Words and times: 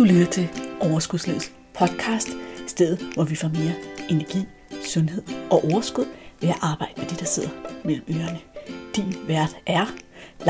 Du 0.00 0.04
lytter 0.04 0.30
til 0.30 0.48
Overskudslivets 0.80 1.52
podcast, 1.74 2.28
stedet 2.66 3.14
hvor 3.14 3.24
vi 3.24 3.34
får 3.36 3.48
mere 3.48 3.74
energi, 4.10 4.38
sundhed 4.84 5.22
og 5.50 5.64
overskud 5.64 6.04
ved 6.40 6.48
at 6.48 6.58
arbejde 6.62 6.92
med 6.96 7.08
det, 7.08 7.20
der 7.20 7.24
sidder 7.24 7.48
mellem 7.84 8.04
ørerne. 8.10 8.40
Din 8.96 9.28
vært 9.28 9.56
er 9.66 9.86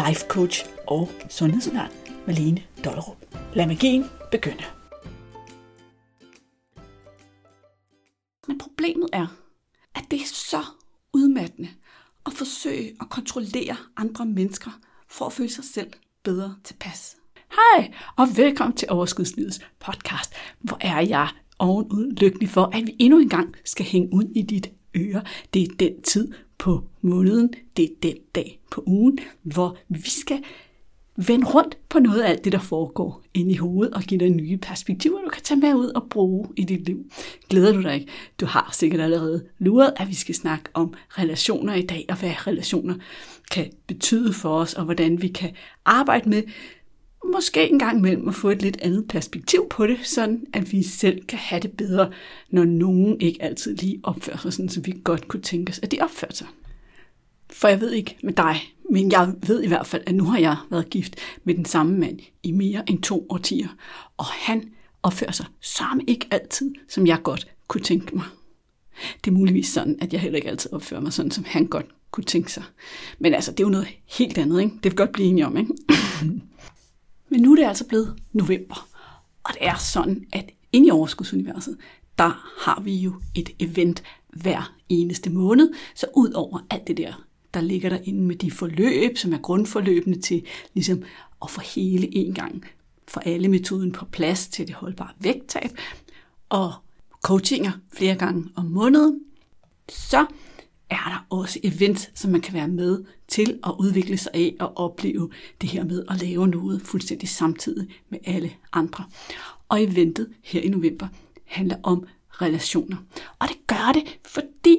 life 0.06 0.26
coach 0.28 0.66
og 0.86 1.08
sundhedsundern 1.28 1.90
Malene 2.26 2.62
Dollerup. 2.84 3.16
Lad 3.54 3.66
magien 3.66 4.04
begynde. 4.30 4.64
Men 8.48 8.58
problemet 8.58 9.08
er, 9.12 9.26
at 9.94 10.04
det 10.10 10.20
er 10.20 10.26
så 10.26 10.64
udmattende 11.12 11.68
at 12.26 12.32
forsøge 12.32 12.96
at 13.00 13.10
kontrollere 13.10 13.76
andre 13.96 14.26
mennesker 14.26 14.70
for 15.08 15.26
at 15.26 15.32
føle 15.32 15.50
sig 15.50 15.64
selv 15.64 15.92
bedre 16.22 16.56
tilpas. 16.64 17.19
Hej, 17.60 17.90
og 18.16 18.26
velkommen 18.36 18.76
til 18.76 18.88
Overskudslivets 18.90 19.60
podcast. 19.80 20.34
Hvor 20.60 20.78
er 20.80 21.00
jeg 21.00 21.28
ovenud 21.58 22.12
lykkelig 22.12 22.48
for, 22.48 22.70
at 22.72 22.86
vi 22.86 22.96
endnu 22.98 23.18
en 23.18 23.28
gang 23.28 23.54
skal 23.64 23.86
hænge 23.86 24.08
ud 24.12 24.24
i 24.34 24.42
dit 24.42 24.70
øre. 24.96 25.22
Det 25.54 25.62
er 25.62 25.66
den 25.78 26.02
tid 26.02 26.32
på 26.58 26.84
måneden, 27.00 27.54
det 27.76 27.84
er 27.84 27.88
den 28.02 28.16
dag 28.34 28.60
på 28.70 28.84
ugen, 28.86 29.18
hvor 29.42 29.76
vi 29.88 30.10
skal 30.10 30.42
vende 31.16 31.46
rundt 31.46 31.78
på 31.88 31.98
noget 31.98 32.20
af 32.20 32.30
alt 32.30 32.44
det, 32.44 32.52
der 32.52 32.58
foregår 32.58 33.22
inde 33.34 33.52
i 33.52 33.56
hovedet, 33.56 33.94
og 33.94 34.02
give 34.02 34.20
dig 34.20 34.30
nye 34.30 34.56
perspektiver, 34.56 35.20
du 35.24 35.30
kan 35.30 35.42
tage 35.42 35.60
med 35.60 35.74
ud 35.74 35.88
og 35.88 36.06
bruge 36.10 36.48
i 36.56 36.64
dit 36.64 36.86
liv. 36.86 37.10
Glæder 37.48 37.72
du 37.72 37.82
dig 37.82 37.94
ikke? 37.94 38.06
Du 38.40 38.46
har 38.46 38.70
sikkert 38.72 39.00
allerede 39.00 39.44
luret, 39.58 39.92
at 39.96 40.08
vi 40.08 40.14
skal 40.14 40.34
snakke 40.34 40.64
om 40.74 40.94
relationer 41.08 41.74
i 41.74 41.82
dag, 41.82 42.06
og 42.08 42.16
hvad 42.16 42.46
relationer 42.46 42.94
kan 43.50 43.70
betyde 43.86 44.32
for 44.32 44.54
os, 44.54 44.74
og 44.74 44.84
hvordan 44.84 45.22
vi 45.22 45.28
kan 45.28 45.50
arbejde 45.84 46.28
med 46.28 46.42
måske 47.32 47.70
en 47.70 47.78
gang 47.78 47.98
imellem 47.98 48.28
at 48.28 48.34
få 48.34 48.50
et 48.50 48.62
lidt 48.62 48.80
andet 48.82 49.08
perspektiv 49.08 49.66
på 49.70 49.86
det, 49.86 49.98
sådan 50.02 50.46
at 50.52 50.72
vi 50.72 50.82
selv 50.82 51.24
kan 51.24 51.38
have 51.38 51.60
det 51.60 51.72
bedre, 51.72 52.10
når 52.50 52.64
nogen 52.64 53.20
ikke 53.20 53.42
altid 53.42 53.76
lige 53.76 54.00
opfører 54.02 54.36
sig 54.36 54.52
sådan, 54.52 54.68
som 54.68 54.86
vi 54.86 55.00
godt 55.04 55.28
kunne 55.28 55.42
tænke 55.42 55.70
os, 55.70 55.80
at 55.82 55.90
de 55.90 55.98
opfører 56.00 56.32
sig. 56.32 56.46
For 57.50 57.68
jeg 57.68 57.80
ved 57.80 57.92
ikke 57.92 58.16
med 58.22 58.32
dig, 58.32 58.60
men 58.90 59.12
jeg 59.12 59.34
ved 59.46 59.62
i 59.62 59.68
hvert 59.68 59.86
fald, 59.86 60.02
at 60.06 60.14
nu 60.14 60.24
har 60.24 60.38
jeg 60.38 60.56
været 60.70 60.90
gift 60.90 61.16
med 61.44 61.54
den 61.54 61.64
samme 61.64 61.98
mand 61.98 62.18
i 62.42 62.52
mere 62.52 62.90
end 62.90 63.02
to 63.02 63.26
årtier, 63.30 63.68
og 64.16 64.24
han 64.26 64.70
opfører 65.02 65.32
sig 65.32 65.46
samme 65.60 66.02
ikke 66.06 66.26
altid, 66.30 66.70
som 66.88 67.06
jeg 67.06 67.18
godt 67.22 67.48
kunne 67.68 67.82
tænke 67.82 68.16
mig. 68.16 68.24
Det 69.24 69.30
er 69.30 69.34
muligvis 69.34 69.68
sådan, 69.68 69.98
at 70.00 70.12
jeg 70.12 70.20
heller 70.20 70.36
ikke 70.36 70.50
altid 70.50 70.72
opfører 70.72 71.00
mig 71.00 71.12
sådan, 71.12 71.30
som 71.30 71.44
han 71.46 71.66
godt 71.66 71.86
kunne 72.10 72.24
tænke 72.24 72.52
sig. 72.52 72.62
Men 73.18 73.34
altså, 73.34 73.50
det 73.50 73.60
er 73.60 73.64
jo 73.64 73.70
noget 73.70 73.88
helt 74.18 74.38
andet, 74.38 74.60
ikke? 74.60 74.74
Det 74.74 74.84
vil 74.84 74.96
godt 74.96 75.12
blive 75.12 75.28
enige 75.28 75.46
om, 75.46 75.56
ikke? 75.56 75.72
Men 77.30 77.40
nu 77.40 77.52
er 77.52 77.56
det 77.56 77.64
altså 77.64 77.86
blevet 77.86 78.16
november, 78.32 78.88
og 79.44 79.54
det 79.54 79.66
er 79.66 79.76
sådan, 79.76 80.26
at 80.32 80.50
inde 80.72 80.86
i 80.86 80.90
Overskudsuniverset, 80.90 81.76
der 82.18 82.60
har 82.64 82.80
vi 82.80 82.96
jo 82.96 83.14
et 83.34 83.50
event 83.58 84.02
hver 84.28 84.74
eneste 84.88 85.30
måned. 85.30 85.72
Så 85.94 86.06
ud 86.16 86.32
over 86.32 86.66
alt 86.70 86.86
det 86.86 86.96
der, 86.96 87.24
der 87.54 87.60
ligger 87.60 87.88
derinde 87.88 88.20
med 88.20 88.36
de 88.36 88.50
forløb, 88.50 89.18
som 89.18 89.32
er 89.32 89.38
grundforløbene 89.38 90.20
til 90.20 90.46
ligesom 90.74 91.02
at 91.42 91.50
få 91.50 91.60
hele 91.60 92.16
en 92.16 92.34
gang 92.34 92.64
for 93.08 93.20
alle 93.20 93.48
metoden 93.48 93.92
på 93.92 94.04
plads 94.04 94.48
til 94.48 94.66
det 94.66 94.74
holdbare 94.74 95.10
vægttab, 95.18 95.70
og 96.48 96.72
coachinger 97.22 97.72
flere 97.92 98.14
gange 98.14 98.48
om 98.56 98.64
måneden, 98.64 99.20
så 99.88 100.26
er 101.06 101.10
der 101.10 101.26
også 101.30 101.60
event, 101.62 102.10
som 102.14 102.30
man 102.30 102.40
kan 102.40 102.54
være 102.54 102.68
med 102.68 103.04
til 103.28 103.58
at 103.64 103.74
udvikle 103.78 104.16
sig 104.16 104.32
af 104.34 104.54
og 104.60 104.76
opleve 104.76 105.30
det 105.60 105.68
her 105.68 105.84
med 105.84 106.04
at 106.10 106.20
lave 106.20 106.48
noget 106.48 106.82
fuldstændig 106.82 107.28
samtidig 107.28 107.88
med 108.08 108.18
alle 108.24 108.52
andre. 108.72 109.04
Og 109.68 109.82
eventet 109.82 110.28
her 110.42 110.60
i 110.60 110.68
november 110.68 111.08
handler 111.44 111.76
om 111.82 112.06
relationer. 112.30 112.96
Og 113.38 113.48
det 113.48 113.56
gør 113.66 113.92
det, 113.94 114.18
fordi 114.26 114.78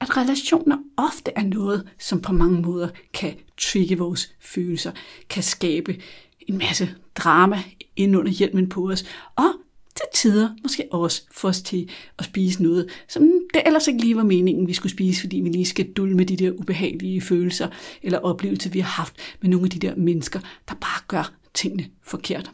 at 0.00 0.16
relationer 0.16 0.78
ofte 0.96 1.30
er 1.36 1.42
noget, 1.42 1.88
som 1.98 2.20
på 2.20 2.32
mange 2.32 2.62
måder 2.62 2.88
kan 3.12 3.34
trigge 3.58 3.98
vores 3.98 4.34
følelser, 4.40 4.92
kan 5.28 5.42
skabe 5.42 6.02
en 6.40 6.58
masse 6.58 6.94
drama 7.14 7.62
ind 7.96 8.16
under 8.16 8.32
hjelmen 8.32 8.68
på 8.68 8.90
os, 8.90 9.04
og 9.36 9.52
til 9.96 10.06
tider 10.14 10.48
måske 10.62 10.88
også 10.90 11.22
få 11.32 11.48
os 11.48 11.62
til 11.62 11.90
at 12.18 12.24
spise 12.24 12.62
noget, 12.62 12.88
som 13.08 13.22
det 13.54 13.62
ellers 13.66 13.88
ikke 13.88 14.00
lige 14.00 14.16
var 14.16 14.24
meningen, 14.24 14.68
vi 14.68 14.72
skulle 14.72 14.92
spise, 14.92 15.20
fordi 15.20 15.36
vi 15.36 15.48
lige 15.48 15.66
skal 15.66 15.92
dulme 15.92 16.24
de 16.24 16.36
der 16.36 16.50
ubehagelige 16.50 17.20
følelser 17.20 17.68
eller 18.02 18.18
oplevelser, 18.18 18.70
vi 18.70 18.80
har 18.80 18.90
haft 18.90 19.14
med 19.40 19.50
nogle 19.50 19.66
af 19.66 19.70
de 19.70 19.78
der 19.78 19.96
mennesker, 19.96 20.40
der 20.68 20.74
bare 20.74 21.02
gør 21.08 21.32
tingene 21.54 21.86
forkert. 22.02 22.50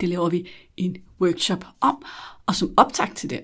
Det 0.00 0.08
laver 0.08 0.28
vi 0.28 0.48
en 0.76 0.96
workshop 1.20 1.64
om, 1.80 2.04
og 2.46 2.54
som 2.54 2.74
optag 2.76 3.08
til 3.14 3.30
den, 3.30 3.40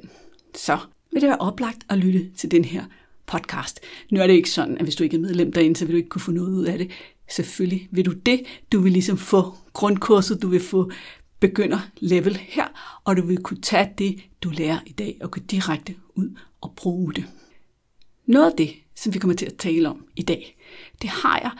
så 0.55 0.79
vil 1.13 1.21
det 1.21 1.29
være 1.29 1.39
oplagt 1.39 1.79
at 1.89 1.99
lytte 1.99 2.31
til 2.37 2.51
den 2.51 2.65
her 2.65 2.85
podcast. 3.27 3.81
Nu 4.11 4.21
er 4.21 4.27
det 4.27 4.35
ikke 4.35 4.51
sådan, 4.51 4.79
at 4.79 4.85
hvis 4.85 4.97
du 4.97 5.05
ikke 5.05 5.17
er 5.17 5.21
medlem 5.21 5.53
derinde, 5.53 5.77
så 5.77 5.85
vil 5.85 5.93
du 5.93 5.97
ikke 5.97 6.09
kunne 6.09 6.23
få 6.23 6.31
noget 6.31 6.51
ud 6.51 6.65
af 6.65 6.79
det. 6.79 6.91
Selvfølgelig 7.31 7.89
vil 7.91 8.05
du 8.07 8.13
det. 8.13 8.43
Du 8.73 8.81
vil 8.81 8.93
ligesom 8.93 9.19
få 9.19 9.55
grundkurset, 9.73 10.43
du 10.43 10.49
vil 10.49 10.61
få 10.61 10.91
begynder 11.41 11.81
level 11.97 12.37
her, 12.37 13.01
og 13.05 13.17
du 13.17 13.27
vil 13.27 13.43
kunne 13.43 13.61
tage 13.61 13.95
det, 13.99 14.23
du 14.43 14.51
lærer 14.51 14.79
i 14.87 14.93
dag, 14.93 15.19
og 15.21 15.31
gå 15.31 15.41
direkte 15.41 15.95
ud 16.15 16.39
og 16.61 16.73
bruge 16.77 17.15
det. 17.15 17.25
Noget 18.27 18.51
af 18.51 18.57
det, 18.57 18.75
som 18.95 19.15
vi 19.15 19.19
kommer 19.19 19.37
til 19.37 19.47
at 19.47 19.57
tale 19.57 19.89
om 19.89 20.07
i 20.17 20.23
dag, 20.23 20.57
det 21.03 21.11
har 21.11 21.39
jeg 21.39 21.51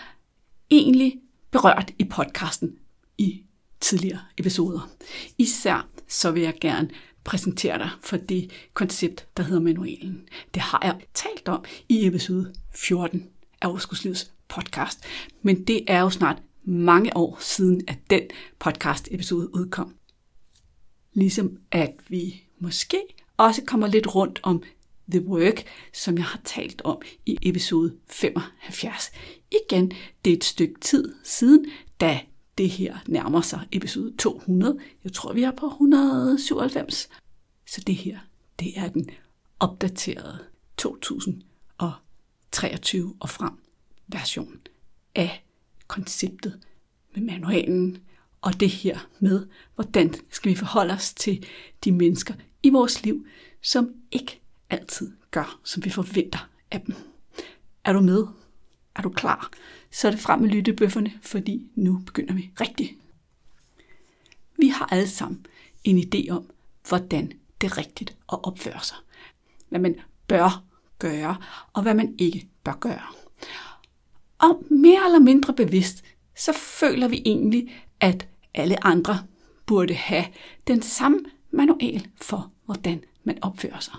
egentlig 0.71 1.21
berørt 1.51 1.93
i 1.99 2.05
podcasten 2.05 2.77
i 3.19 3.43
tidligere 3.81 4.21
episoder. 4.39 4.91
Især 5.39 5.89
så 6.09 6.31
vil 6.31 6.43
jeg 6.43 6.55
gerne 6.61 6.91
præsentere 7.25 7.79
dig 7.79 7.91
for 8.01 8.17
det 8.17 8.51
koncept, 8.75 9.27
der 9.37 9.43
hedder 9.43 9.61
manualen. 9.61 10.29
Det 10.55 10.63
har 10.63 10.81
jeg 10.85 11.01
talt 11.15 11.49
om 11.49 11.65
i 11.89 12.07
episode 12.07 12.55
14 12.75 13.29
af 13.63 13.69
Overskudslivets 13.69 14.33
podcast, 14.49 15.05
men 15.43 15.65
det 15.65 15.85
er 15.87 16.01
jo 16.01 16.11
snart 16.11 16.43
mange 16.65 17.17
år 17.17 17.39
siden, 17.41 17.83
at 17.89 17.99
den 18.11 18.23
podcast 18.59 19.09
episode 19.11 19.55
udkom. 19.55 19.95
Ligesom 21.13 21.59
at 21.71 21.95
vi 22.09 22.43
måske 22.59 23.01
også 23.37 23.63
kommer 23.67 23.87
lidt 23.87 24.15
rundt 24.15 24.41
om 24.43 24.63
The 25.11 25.27
Work, 25.27 25.65
som 25.93 26.17
jeg 26.17 26.25
har 26.25 26.41
talt 26.45 26.83
om 26.83 27.03
i 27.27 27.39
episode 27.43 27.97
75. 28.09 29.11
Igen, 29.51 29.93
det 30.25 30.33
er 30.33 30.37
et 30.37 30.45
stykke 30.45 30.81
tid 30.81 31.15
siden, 31.25 31.67
da 32.01 32.21
det 32.59 32.71
her 32.71 32.99
nærmer 33.07 33.41
sig 33.41 33.69
episode 33.73 34.17
200. 34.17 34.79
Jeg 35.05 35.13
tror, 35.13 35.33
vi 35.33 35.43
er 35.43 35.51
på 35.51 35.67
197. 35.67 37.09
Så 37.67 37.83
det 37.87 37.95
her, 37.95 38.19
det 38.59 38.79
er 38.79 38.89
den 38.89 39.11
opdaterede 39.61 40.39
2023 40.77 43.15
og 43.21 43.31
frem 43.31 43.53
version 44.09 44.61
af 45.15 45.45
konceptet 45.91 46.61
med 47.15 47.23
manualen 47.23 47.99
og 48.41 48.61
det 48.61 48.69
her 48.69 49.09
med, 49.19 49.47
hvordan 49.75 50.15
skal 50.31 50.51
vi 50.51 50.57
forholde 50.57 50.95
os 50.95 51.15
til 51.15 51.47
de 51.85 51.93
mennesker 51.93 52.35
i 52.63 52.71
vores 52.71 53.05
liv, 53.05 53.27
som 53.63 53.95
ikke 54.11 54.41
altid 54.71 55.13
gør, 55.31 55.61
som 55.65 55.85
vi 55.85 55.91
forventer 55.91 56.49
af 56.71 56.81
dem. 56.81 56.95
Er 57.85 57.93
du 57.93 58.01
med? 58.01 58.27
Er 58.97 59.03
du 59.03 59.09
klar? 59.09 59.51
Så 59.91 60.07
er 60.07 60.11
det 60.11 60.21
frem 60.21 60.41
med 60.41 60.49
lyttebøfferne, 60.49 61.13
fordi 61.23 61.71
nu 61.75 61.99
begynder 62.07 62.35
vi 62.35 62.51
rigtigt. 62.61 62.93
Vi 64.59 64.69
har 64.69 64.87
alle 64.87 65.09
sammen 65.09 65.47
en 65.85 65.99
idé 65.99 66.31
om, 66.31 66.51
hvordan 66.89 67.33
det 67.61 67.67
er 67.67 67.79
rigtigt 67.79 68.11
at 68.11 68.39
opføre 68.45 68.81
sig. 68.83 68.97
Hvad 69.69 69.81
man 69.81 70.01
bør 70.27 70.65
gøre, 70.99 71.37
og 71.73 71.83
hvad 71.83 71.95
man 71.95 72.15
ikke 72.19 72.49
bør 72.65 72.77
gøre. 72.81 73.20
Og 74.41 74.65
mere 74.71 75.05
eller 75.07 75.19
mindre 75.19 75.53
bevidst, 75.53 76.05
så 76.37 76.53
føler 76.53 77.09
vi 77.09 77.23
egentlig, 77.25 77.73
at 78.01 78.29
alle 78.55 78.87
andre 78.87 79.19
burde 79.67 79.95
have 79.95 80.25
den 80.67 80.83
samme 80.83 81.19
manual 81.51 82.07
for, 82.17 82.53
hvordan 82.65 83.05
man 83.25 83.39
opfører 83.43 83.81
sig. 83.81 83.95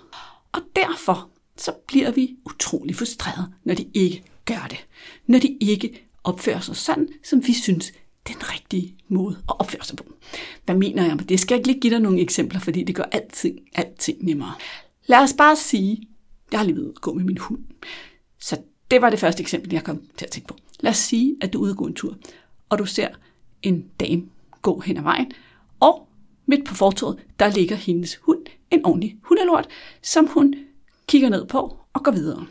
Og 0.51 0.61
derfor 0.75 1.29
så 1.57 1.71
bliver 1.87 2.11
vi 2.11 2.35
utrolig 2.45 2.95
frustrerede, 2.95 3.53
når 3.63 3.73
de 3.73 3.85
ikke 3.93 4.23
gør 4.45 4.67
det. 4.69 4.87
Når 5.27 5.39
de 5.39 5.57
ikke 5.61 6.07
opfører 6.23 6.59
sig 6.59 6.75
sådan, 6.75 7.09
som 7.23 7.47
vi 7.47 7.53
synes, 7.53 7.91
den 8.27 8.35
rigtige 8.39 8.95
måde 9.07 9.37
at 9.49 9.59
opføre 9.59 9.83
sig 9.83 9.97
på. 9.97 10.03
Hvad 10.65 10.75
mener 10.75 11.05
jeg 11.05 11.15
med 11.15 11.25
det? 11.25 11.39
Skal 11.39 11.55
jeg 11.55 11.59
ikke 11.59 11.67
lige 11.67 11.79
give 11.79 11.93
dig 11.93 12.01
nogle 12.01 12.21
eksempler, 12.21 12.59
fordi 12.59 12.83
det 12.83 12.95
gør 12.95 13.03
alting, 13.03 13.59
alting 13.75 14.23
nemmere. 14.23 14.53
Lad 15.05 15.19
os 15.19 15.33
bare 15.37 15.55
sige, 15.55 16.07
jeg 16.51 16.59
har 16.59 16.65
lige 16.65 16.75
ved 16.75 16.89
at 16.89 17.01
gå 17.01 17.13
med 17.13 17.23
min 17.23 17.37
hund. 17.37 17.63
Så 18.39 18.57
det 18.91 19.01
var 19.01 19.09
det 19.09 19.19
første 19.19 19.41
eksempel, 19.41 19.73
jeg 19.73 19.83
kom 19.83 20.01
til 20.17 20.25
at 20.25 20.31
tænke 20.31 20.47
på. 20.47 20.55
Lad 20.79 20.91
os 20.91 20.97
sige, 20.97 21.35
at 21.41 21.53
du 21.53 21.59
er 21.59 21.63
ude 21.63 21.75
gå 21.75 21.85
en 21.85 21.93
tur, 21.93 22.17
og 22.69 22.79
du 22.79 22.85
ser 22.85 23.07
en 23.61 23.85
dame 23.99 24.23
gå 24.61 24.79
hen 24.79 24.97
ad 24.97 25.03
vejen, 25.03 25.31
og 25.79 26.07
midt 26.45 26.65
på 26.65 26.75
fortovet, 26.75 27.19
der 27.39 27.47
ligger 27.47 27.75
hendes 27.75 28.15
hund, 28.15 28.45
en 28.71 28.85
ordentlig 28.85 29.17
hundelort, 29.23 29.67
som 30.01 30.27
hun 30.27 30.55
kigger 31.07 31.29
ned 31.29 31.45
på 31.45 31.77
og 31.93 32.03
går 32.03 32.11
videre. 32.11 32.45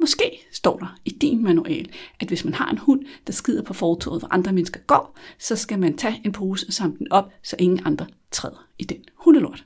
Måske 0.00 0.46
står 0.52 0.78
der 0.78 0.98
i 1.04 1.10
din 1.10 1.42
manual, 1.42 1.90
at 2.20 2.28
hvis 2.28 2.44
man 2.44 2.54
har 2.54 2.70
en 2.70 2.78
hund, 2.78 3.04
der 3.26 3.32
skider 3.32 3.62
på 3.62 3.72
fortovet, 3.72 4.20
hvor 4.20 4.28
andre 4.32 4.52
mennesker 4.52 4.80
går, 4.80 5.18
så 5.38 5.56
skal 5.56 5.78
man 5.78 5.96
tage 5.96 6.20
en 6.24 6.32
pose 6.32 6.66
og 6.68 6.72
samle 6.72 6.98
den 6.98 7.12
op, 7.12 7.32
så 7.42 7.56
ingen 7.58 7.80
andre 7.84 8.06
træder 8.30 8.68
i 8.78 8.84
den 8.84 9.04
hundelort. 9.14 9.64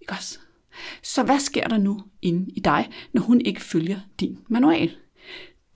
Ikke 0.00 0.12
også? 0.12 0.38
Så 1.02 1.22
hvad 1.22 1.38
sker 1.38 1.68
der 1.68 1.78
nu 1.78 2.00
inde 2.22 2.50
i 2.50 2.60
dig, 2.60 2.90
når 3.12 3.22
hun 3.22 3.40
ikke 3.40 3.60
følger 3.60 4.00
din 4.20 4.38
manual? 4.48 4.90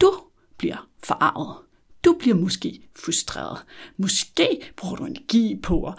Du 0.00 0.12
bliver 0.56 0.88
forarvet. 1.04 1.56
Du 2.04 2.16
bliver 2.18 2.36
måske 2.36 2.80
frustreret. 3.04 3.58
Måske 3.96 4.72
bruger 4.76 4.96
du 4.96 5.04
energi 5.04 5.60
på 5.62 5.84
at 5.84 5.94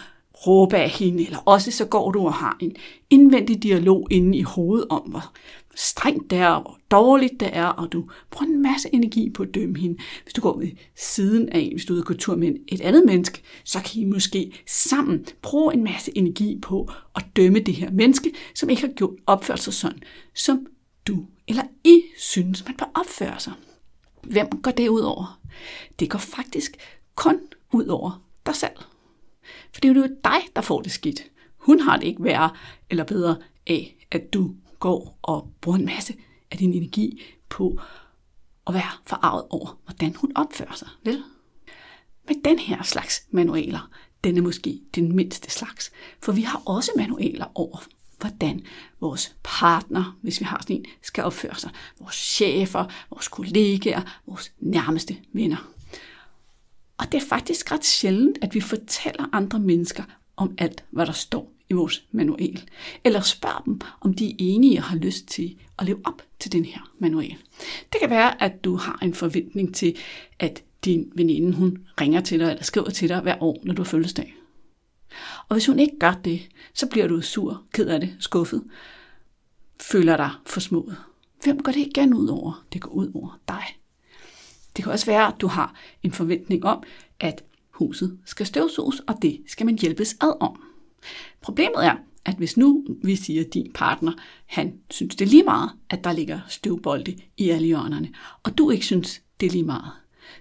råbe 0.48 0.78
af 0.78 0.90
hende, 0.90 1.26
eller 1.26 1.40
også 1.46 1.72
så 1.72 1.86
går 1.86 2.12
du 2.12 2.26
og 2.26 2.34
har 2.34 2.58
en 2.60 2.76
indvendig 3.10 3.64
dialog 3.64 4.08
inde 4.12 4.38
i 4.38 4.42
hovedet 4.42 4.88
om, 4.90 5.02
hvor 5.02 5.34
strengt 5.78 6.30
det 6.30 6.38
er, 6.38 6.48
og 6.48 6.62
hvor 6.62 6.80
dårligt 6.92 7.40
det 7.40 7.50
er, 7.54 7.66
og 7.66 7.92
du 7.92 8.10
bruger 8.32 8.46
en 8.46 8.62
masse 8.62 8.90
energi 8.94 9.30
på 9.30 9.44
at 9.44 9.56
dømme 9.56 9.80
hende. 9.80 9.98
Hvis 10.24 10.34
du 10.34 10.42
går 10.42 10.60
ved 10.60 10.70
siden 10.96 11.50
af 11.50 11.60
en, 11.60 11.72
hvis 11.72 11.86
du 11.86 11.94
er 11.94 11.98
ude 11.98 12.06
og 12.10 12.20
tur 12.20 12.36
med 12.36 12.56
et 12.68 12.82
andet 12.82 13.06
menneske, 13.06 13.42
så 13.64 13.82
kan 13.82 14.02
I 14.02 14.06
måske 14.06 14.64
sammen 14.68 15.26
bruge 15.42 15.74
en 15.74 15.84
masse 15.84 16.18
energi 16.18 16.60
på 16.62 16.92
at 17.16 17.26
dømme 17.36 17.60
det 17.60 17.74
her 17.74 17.92
menneske, 17.92 18.34
som 18.56 18.70
ikke 18.70 18.82
har 18.82 18.94
gjort 18.94 19.14
opført 19.26 19.60
sig 19.60 19.74
sådan, 19.74 20.00
som 20.36 20.68
du 21.08 21.26
eller 21.48 21.64
I 21.84 22.04
synes, 22.18 22.66
man 22.66 22.76
bør 22.76 22.92
opføre 22.94 23.40
sig. 23.40 23.54
Hvem 24.24 24.48
går 24.62 24.72
det 24.72 24.88
ud 24.88 25.02
over? 25.02 25.40
Det 26.00 26.10
går 26.10 26.20
faktisk 26.20 26.78
kun 27.16 27.40
ud 27.74 27.86
over 27.86 28.24
dig 28.46 28.56
selv. 28.56 28.78
For 29.74 29.82
det 29.82 29.90
er 29.90 29.94
jo 29.94 30.08
dig, 30.24 30.40
der 30.56 30.62
får 30.62 30.82
det 30.82 30.92
skidt. 30.92 31.24
Hun 31.58 31.80
har 31.80 31.98
det 31.98 32.08
ikke 32.08 32.24
værre 32.24 32.50
eller 32.90 33.04
bedre 33.04 33.38
af, 33.68 34.06
at 34.12 34.34
du 34.34 34.52
går 34.80 35.20
og 35.22 35.52
bruger 35.62 35.78
en 35.78 35.86
masse 35.86 36.16
af 36.52 36.58
din 36.58 36.74
energi 36.74 37.22
på 37.50 37.80
at 38.68 38.74
være 38.74 38.92
forarvet 39.06 39.46
over, 39.50 39.80
hvordan 39.86 40.16
hun 40.16 40.32
opfører 40.36 40.76
sig. 40.76 40.88
Vel? 41.04 41.24
Men 42.28 42.42
den 42.46 42.60
her 42.60 42.84
slags 42.84 43.24
manualer, 43.32 43.90
den 44.24 44.38
er 44.38 44.42
måske 44.42 44.82
den 44.96 45.16
mindste 45.16 45.52
slags. 45.52 45.92
For 46.24 46.32
vi 46.32 46.42
har 46.42 46.62
også 46.66 46.92
manualer 46.96 47.46
over, 47.56 47.84
hvordan 48.20 48.66
vores 49.00 49.36
partner, 49.44 50.18
hvis 50.22 50.40
vi 50.40 50.46
har 50.46 50.60
sådan 50.62 50.76
en, 50.76 50.86
skal 51.02 51.24
opføre 51.24 51.56
sig. 51.56 51.72
Vores 52.00 52.16
chefer, 52.16 52.86
vores 53.10 53.28
kollegaer, 53.28 54.02
vores 54.28 54.52
nærmeste 54.60 55.18
venner. 55.34 55.72
Og 56.98 57.12
det 57.12 57.24
er 57.24 57.28
faktisk 57.28 57.72
ret 57.72 57.86
sjældent, 57.86 58.38
at 58.42 58.56
vi 58.56 58.62
fortæller 58.62 59.30
andre 59.32 59.60
mennesker 59.60 60.04
om 60.36 60.56
alt, 60.58 60.86
hvad 60.92 61.06
der 61.06 61.12
står 61.12 61.57
i 61.70 61.74
vores 61.74 62.04
manual. 62.12 62.70
Eller 63.04 63.22
spørg 63.22 63.66
dem, 63.66 63.82
om 64.02 64.14
de 64.14 64.30
er 64.30 64.36
enige 64.40 64.80
og 64.80 64.84
har 64.84 64.98
lyst 64.98 65.28
til 65.28 65.58
at 65.80 65.86
leve 65.86 66.02
op 66.04 66.22
til 66.40 66.52
den 66.52 66.66
her 66.66 66.92
manual. 67.00 67.36
Det 67.94 68.00
kan 68.02 68.10
være, 68.10 68.44
at 68.44 68.64
du 68.64 68.76
har 68.76 69.00
en 69.02 69.14
forventning 69.14 69.76
til, 69.76 69.98
at 70.40 70.64
din 70.86 71.12
veninde 71.16 71.54
hun 71.54 71.78
ringer 72.02 72.22
til 72.22 72.40
dig 72.40 72.50
eller 72.50 72.64
skriver 72.64 72.90
til 72.90 73.10
dig 73.10 73.22
hver 73.22 73.44
år, 73.44 73.58
når 73.64 73.74
du 73.74 73.82
har 73.82 73.90
fødselsdag. 73.90 74.36
Og 75.50 75.56
hvis 75.56 75.66
hun 75.66 75.80
ikke 75.80 76.00
gør 76.00 76.14
det, 76.26 76.50
så 76.74 76.88
bliver 76.88 77.08
du 77.08 77.22
sur, 77.22 77.64
ked 77.74 77.88
af 77.88 78.00
det, 78.00 78.16
skuffet, 78.20 78.64
føler 79.82 80.18
dig 80.18 80.32
forsmået. 80.46 80.98
Hvem 81.44 81.64
går 81.64 81.72
det 81.72 81.88
igen 81.96 82.14
ud 82.14 82.28
over? 82.28 82.66
Det 82.74 82.82
går 82.82 82.92
ud 82.92 83.12
over 83.16 83.40
dig. 83.48 83.64
Det 84.76 84.84
kan 84.84 84.94
også 84.94 85.06
være, 85.06 85.28
at 85.28 85.42
du 85.42 85.48
har 85.48 85.76
en 86.04 86.12
forventning 86.12 86.66
om, 86.66 86.84
at 87.20 87.44
huset 87.70 88.20
skal 88.26 88.46
støvsuges, 88.46 89.00
og 89.00 89.16
det 89.22 89.44
skal 89.48 89.66
man 89.66 89.78
hjælpes 89.80 90.14
ad 90.14 90.42
om. 90.42 90.62
Problemet 91.42 91.86
er, 91.86 91.96
at 92.26 92.36
hvis 92.36 92.58
nu 92.58 92.86
vi 93.04 93.16
siger, 93.16 93.44
at 93.46 93.54
din 93.54 93.72
partner, 93.74 94.12
han 94.46 94.74
synes 94.90 95.16
det 95.16 95.26
er 95.26 95.30
lige 95.30 95.44
meget, 95.44 95.72
at 95.90 96.04
der 96.04 96.12
ligger 96.12 96.40
støvbolde 96.48 97.16
i 97.38 97.50
alle 97.50 97.68
hjørnerne, 97.68 98.10
og 98.44 98.58
du 98.58 98.70
ikke 98.70 98.86
synes 98.86 99.22
det 99.40 99.46
er 99.46 99.52
lige 99.52 99.64
meget, 99.64 99.92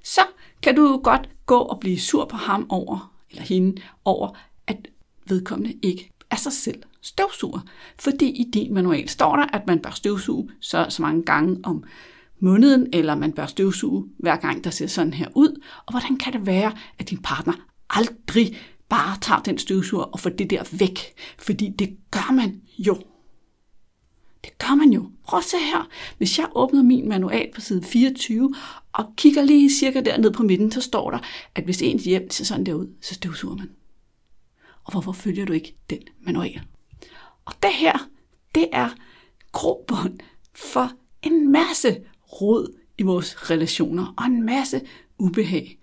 så 0.02 0.20
kan 0.62 0.76
du 0.76 1.00
godt 1.04 1.28
gå 1.46 1.58
og 1.58 1.80
blive 1.80 2.00
sur 2.00 2.24
på 2.24 2.36
ham 2.36 2.66
over, 2.68 3.12
eller 3.30 3.42
hende 3.42 3.82
over, 4.04 4.38
at 4.66 4.88
vedkommende 5.28 5.74
ikke 5.82 6.12
er 6.30 6.36
sig 6.36 6.52
selv 6.52 6.82
støvsuger. 7.00 7.60
Fordi 7.98 8.26
i 8.26 8.50
din 8.54 8.74
manual 8.74 9.08
står 9.08 9.36
der, 9.36 9.46
at 9.52 9.66
man 9.66 9.78
bør 9.78 9.90
støvsuge 9.90 10.50
så, 10.60 10.86
så 10.88 11.02
mange 11.02 11.22
gange 11.22 11.60
om 11.64 11.84
måneden, 12.40 12.86
eller 12.92 13.14
man 13.14 13.32
bør 13.32 13.46
støvsuge 13.46 14.04
hver 14.18 14.36
gang, 14.36 14.64
der 14.64 14.70
ser 14.70 14.86
sådan 14.86 15.12
her 15.12 15.28
ud. 15.34 15.60
Og 15.86 15.92
hvordan 15.92 16.16
kan 16.16 16.32
det 16.32 16.46
være, 16.46 16.72
at 16.98 17.10
din 17.10 17.18
partner 17.18 17.52
aldrig 17.90 18.56
bare 18.88 19.18
tager 19.20 19.42
den 19.42 19.58
støvsuger 19.58 20.04
og 20.04 20.20
får 20.20 20.30
det 20.30 20.50
der 20.50 20.62
væk? 20.72 21.14
Fordi 21.38 21.68
det 21.78 21.96
gør 22.10 22.32
man 22.32 22.62
jo. 22.78 22.94
Det 24.44 24.58
gør 24.58 24.74
man 24.74 24.92
jo. 24.92 25.10
Prøv 25.24 25.38
at 25.38 25.44
se 25.44 25.56
her. 25.58 25.88
Hvis 26.18 26.38
jeg 26.38 26.48
åbner 26.54 26.82
min 26.82 27.08
manual 27.08 27.48
på 27.54 27.60
side 27.60 27.82
24 27.82 28.54
og 28.92 29.04
kigger 29.16 29.42
lige 29.42 29.70
cirka 29.70 30.00
dernede 30.00 30.32
på 30.32 30.42
midten, 30.42 30.72
så 30.72 30.80
står 30.80 31.10
der, 31.10 31.18
at 31.54 31.64
hvis 31.64 31.82
ens 31.82 32.04
hjem 32.04 32.30
ser 32.30 32.44
sådan 32.44 32.66
der 32.66 32.74
ud, 32.74 32.88
så 33.00 33.14
støvsuger 33.14 33.56
man. 33.56 33.70
Og 34.84 34.92
hvorfor 34.92 35.12
følger 35.12 35.44
du 35.44 35.52
ikke 35.52 35.76
den 35.90 36.02
manual? 36.20 36.60
Og 37.44 37.52
det 37.62 37.72
her, 37.72 38.08
det 38.54 38.68
er 38.72 38.88
grobund 39.52 40.18
for 40.54 40.92
en 41.22 41.52
masse 41.52 42.00
rod 42.42 42.76
i 42.98 43.02
vores 43.02 43.50
relationer 43.50 44.14
og 44.18 44.24
en 44.24 44.42
masse 44.42 44.80
ubehag. 45.18 45.78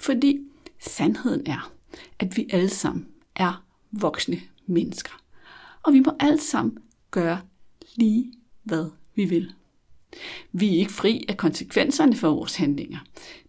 Fordi 0.00 0.38
sandheden 0.80 1.46
er, 1.46 1.73
at 2.18 2.36
vi 2.36 2.46
alle 2.50 2.68
sammen 2.68 3.06
er 3.36 3.64
voksne 3.92 4.40
mennesker. 4.66 5.12
Og 5.82 5.92
vi 5.92 6.00
må 6.00 6.12
alle 6.20 6.40
sammen 6.40 6.78
gøre 7.10 7.40
lige 7.96 8.32
hvad 8.62 8.90
vi 9.14 9.24
vil. 9.24 9.52
Vi 10.52 10.66
er 10.66 10.78
ikke 10.78 10.92
fri 10.92 11.24
af 11.28 11.36
konsekvenserne 11.36 12.16
for 12.16 12.28
vores 12.28 12.56
handlinger, 12.56 12.98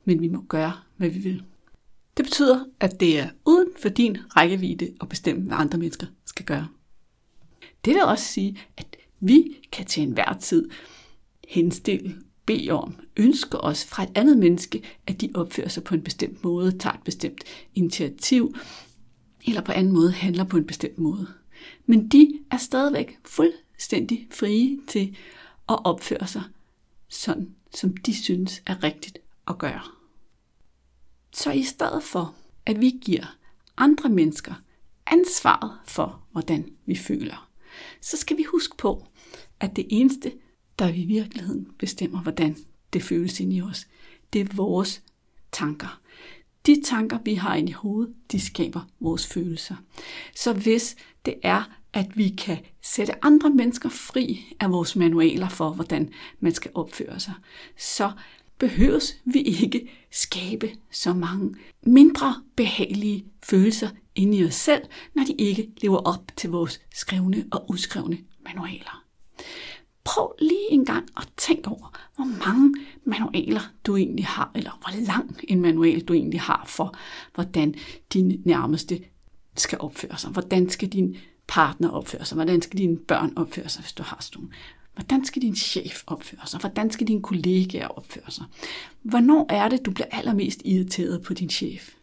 men 0.06 0.22
vi 0.22 0.28
må 0.28 0.42
gøre, 0.42 0.74
hvad 0.98 1.10
vi 1.10 1.20
vil. 1.20 1.44
Det 2.18 2.26
betyder, 2.26 2.66
at 2.80 3.00
det 3.00 3.20
er 3.20 3.30
uden 3.46 3.68
for 3.82 3.90
din 3.90 4.18
rækkevidde 4.18 4.94
at 5.02 5.10
bestemme, 5.10 5.42
hvad 5.48 5.58
andre 5.58 5.78
mennesker 5.78 6.08
skal 6.26 6.46
gøre. 6.46 6.68
Det 7.86 7.94
vil 7.94 8.04
også 8.04 8.26
sige, 8.26 8.60
at 8.78 8.96
vi 9.20 9.58
kan 9.72 9.86
til 9.86 10.04
enhver 10.04 10.38
tid 10.40 10.70
henstille, 11.48 12.16
bede 12.46 12.72
om, 12.72 12.96
ønsker 13.18 13.58
os 13.58 13.86
fra 13.86 14.04
et 14.04 14.12
andet 14.16 14.38
menneske, 14.38 14.84
at 15.08 15.22
de 15.22 15.30
opfører 15.36 15.68
sig 15.68 15.84
på 15.84 15.96
en 15.96 16.02
bestemt 16.02 16.44
måde, 16.44 16.78
tager 16.78 16.94
et 16.94 17.04
bestemt 17.04 17.44
initiativ, 17.76 18.56
eller 19.48 19.62
på 19.62 19.72
anden 19.72 19.94
måde 19.94 20.12
handler 20.12 20.44
på 20.44 20.58
en 20.58 20.68
bestemt 20.68 20.98
måde. 20.98 21.28
Men 21.86 22.08
de 22.08 22.40
er 22.52 22.58
stadigvæk 22.58 23.18
fuldstændig 23.26 24.28
frie 24.32 24.80
til 24.88 25.18
at 25.70 25.86
opføre 25.86 26.28
sig 26.28 26.44
sådan, 27.08 27.56
som 27.76 27.98
de 27.98 28.16
synes 28.16 28.64
er 28.66 28.84
rigtigt 28.84 29.18
at 29.48 29.58
gøre. 29.58 29.82
Så 31.34 31.52
i 31.52 31.64
stedet 31.64 32.04
for, 32.04 32.36
at 32.66 32.82
vi 32.82 33.00
giver 33.02 33.36
andre 33.78 34.10
mennesker 34.10 34.54
ansvaret 35.06 35.78
for, 35.86 36.24
hvordan 36.32 36.70
vi 36.86 36.96
føler, 36.96 37.50
så 38.02 38.18
skal 38.18 38.38
vi 38.38 38.44
huske 38.44 38.78
på, 38.78 39.06
at 39.60 39.76
det 39.76 39.86
eneste, 39.90 40.32
der 40.80 40.90
i 40.90 41.06
virkeligheden 41.06 41.68
bestemmer, 41.80 42.22
hvordan 42.22 42.58
det 42.94 43.04
føles 43.04 43.40
ind 43.40 43.54
i 43.54 43.62
os, 43.62 43.88
det 44.34 44.42
er 44.42 44.56
vores 44.56 45.04
tanker. 45.52 46.00
De 46.66 46.82
tanker, 46.86 47.20
vi 47.26 47.34
har 47.34 47.56
inde 47.56 47.70
i 47.70 47.74
hovedet, 47.74 48.14
de 48.32 48.40
skaber 48.40 48.82
vores 49.00 49.28
følelser. 49.28 49.76
Så 50.36 50.54
hvis 50.54 50.96
det 51.26 51.36
er, 51.44 51.64
at 51.94 52.18
vi 52.18 52.30
kan 52.30 52.58
sætte 52.82 53.26
andre 53.26 53.50
mennesker 53.50 53.90
fri 53.90 54.54
af 54.60 54.72
vores 54.72 54.96
manualer 54.96 55.50
for, 55.50 55.70
hvordan 55.70 56.10
man 56.40 56.54
skal 56.54 56.72
opføre 56.74 57.20
sig, 57.20 57.34
så 57.78 58.12
behøves 58.58 59.18
vi 59.26 59.42
ikke 59.42 59.90
skabe 60.12 60.72
så 60.92 61.14
mange 61.14 61.56
mindre 61.82 62.44
behagelige 62.56 63.26
følelser 63.44 63.90
inde 64.16 64.38
i 64.38 64.46
os 64.46 64.56
selv, 64.56 64.82
når 65.14 65.24
de 65.24 65.34
ikke 65.34 65.70
lever 65.82 65.98
op 65.98 66.32
til 66.36 66.50
vores 66.50 66.82
skrevne 66.96 67.46
og 67.52 67.70
uskrevne 67.70 68.18
manualer. 68.46 69.04
Prøv 70.06 70.32
lige 70.40 70.72
en 70.72 70.86
gang 70.86 71.08
at 71.18 71.30
tænke 71.38 71.70
over, 71.70 71.98
hvor 72.16 72.26
mange 72.46 72.74
manualer 73.04 73.62
du 73.86 73.96
egentlig 73.96 74.26
har, 74.26 74.52
eller 74.56 74.80
hvor 74.82 75.06
lang 75.08 75.40
en 75.48 75.62
manual 75.62 76.02
du 76.02 76.14
egentlig 76.14 76.42
har 76.42 76.64
for, 76.68 76.96
hvordan 77.34 77.76
din 78.14 78.42
nærmeste 78.46 79.04
skal 79.56 79.78
opføre 79.82 80.18
sig. 80.18 80.32
Hvordan 80.32 80.70
skal 80.70 80.90
din 80.90 81.18
partner 81.48 81.90
opføre 81.90 82.26
sig? 82.26 82.36
Hvordan 82.36 82.62
skal 82.62 82.78
dine 82.78 82.98
børn 82.98 83.34
opføre 83.36 83.70
sig, 83.70 83.82
hvis 83.82 83.94
du 83.94 84.04
har 84.04 84.18
sådan 84.22 84.50
Hvordan 84.96 85.26
skal 85.26 85.42
din 85.42 85.56
chef 85.56 86.04
opføre 86.08 86.48
sig? 86.48 86.60
Hvordan 86.60 86.92
skal 86.92 87.08
dine 87.08 87.22
kollegaer 87.22 87.88
opføre 87.88 88.32
sig? 88.32 88.46
Hvornår 89.02 89.46
er 89.50 89.70
det, 89.70 89.86
du 89.86 89.92
bliver 89.92 90.08
allermest 90.12 90.62
irriteret 90.66 91.22
på 91.22 91.34
din 91.34 91.50
chef? 91.50 91.94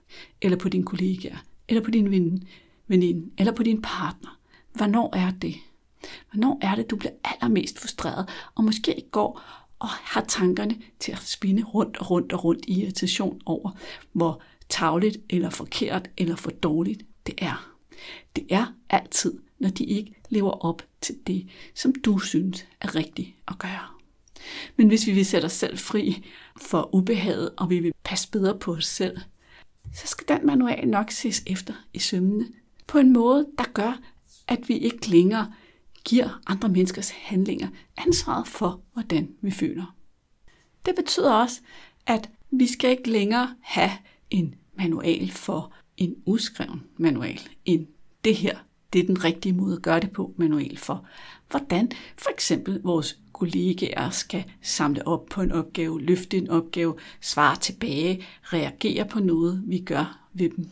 Eller 0.43 0.57
på 0.57 0.69
din 0.69 0.85
kollegaer? 0.85 1.37
Eller 1.69 1.83
på 1.83 1.91
din 1.91 2.11
ven, 2.11 2.49
veninde? 2.89 3.31
Eller 3.39 3.53
på 3.53 3.63
din 3.63 3.83
partner? 3.83 4.39
Hvornår 4.73 5.17
er 5.17 5.31
det? 5.31 5.55
Hvornår 6.31 6.59
er 6.63 6.75
det, 6.75 6.91
du 6.91 6.97
bliver 6.97 7.13
allermest 7.25 7.79
frustreret, 7.79 8.29
og 8.55 8.65
måske 8.65 9.03
går 9.11 9.43
og 9.79 9.89
har 9.89 10.25
tankerne 10.29 10.77
til 11.01 11.13
at 11.13 11.23
spinde 11.23 11.63
rundt 11.63 11.97
og 11.97 12.11
rundt 12.11 12.33
og 12.33 12.45
rundt 12.45 12.65
i 12.69 12.83
irritation 12.83 13.41
over, 13.47 13.71
hvor 14.13 14.43
tavligt 14.69 15.17
eller 15.31 15.51
forkert 15.51 16.11
eller 16.19 16.37
for 16.37 16.51
dårligt 16.51 17.03
det 17.27 17.35
er. 17.39 17.73
Det 18.37 18.47
er 18.51 18.75
altid, 18.91 19.39
når 19.59 19.69
de 19.69 19.85
ikke 19.85 20.15
lever 20.29 20.51
op 20.51 20.83
til 21.01 21.15
det, 21.27 21.49
som 21.75 21.95
du 21.95 22.19
synes 22.19 22.67
er 22.81 22.95
rigtigt 22.95 23.29
at 23.49 23.59
gøre. 23.59 23.89
Men 24.77 24.89
hvis 24.89 25.07
vi 25.07 25.13
vil 25.13 25.27
sætte 25.27 25.47
os 25.47 25.53
selv 25.53 25.79
fri 25.79 26.25
for 26.61 26.95
ubehaget, 26.95 27.51
og 27.57 27.71
vi 27.71 27.79
vil 27.81 27.93
passe 28.05 28.31
bedre 28.31 28.59
på 28.59 28.73
os 28.73 28.87
selv, 28.87 29.19
så 29.95 30.07
skal 30.07 30.29
den 30.29 30.47
manual 30.47 30.89
nok 30.89 31.11
ses 31.11 31.43
efter 31.47 31.75
i 31.93 31.99
sømmene 31.99 32.47
på 32.87 32.99
en 32.99 33.13
måde, 33.13 33.47
der 33.59 33.65
gør, 33.75 34.01
at 34.49 34.69
vi 34.69 34.79
ikke 34.79 35.09
længere 35.09 35.53
giver 36.05 36.41
andre 36.47 36.69
menneskers 36.69 37.11
handlinger 37.11 37.69
ansvaret 37.97 38.47
for, 38.47 38.81
hvordan 38.93 39.29
vi 39.41 39.51
føler. 39.51 39.97
Det 40.87 40.95
betyder 40.95 41.33
også, 41.33 41.61
at 42.07 42.31
vi 42.51 42.67
skal 42.67 42.91
ikke 42.91 43.11
længere 43.11 43.55
have 43.61 43.91
en 44.31 44.55
manual 44.79 45.31
for 45.31 45.73
en 45.97 46.15
uskreven 46.27 46.83
manual, 46.97 47.41
en 47.65 47.89
det 48.25 48.37
her, 48.37 48.59
det 48.93 48.99
er 48.99 49.07
den 49.07 49.25
rigtige 49.25 49.53
måde 49.53 49.77
at 49.77 49.83
gøre 49.83 50.01
det 50.01 50.11
på 50.11 50.35
manual 50.37 50.79
for, 50.79 51.07
hvordan 51.51 51.93
for 52.17 52.31
eksempel 52.31 52.81
vores 52.83 53.19
kollegaer 53.33 54.11
skal 54.11 54.45
samle 54.63 55.07
op 55.07 55.27
på 55.27 55.43
en 55.43 55.53
opgave, 55.53 56.03
løfte 56.03 56.37
en 56.37 56.51
opgave, 56.51 56.95
svare 57.21 57.57
tilbage, 57.57 58.25
reagere 58.43 59.05
på 59.05 59.21
noget, 59.21 59.63
vi 59.67 59.79
gør 59.79 60.29
ved 60.33 60.51
dem. 60.51 60.69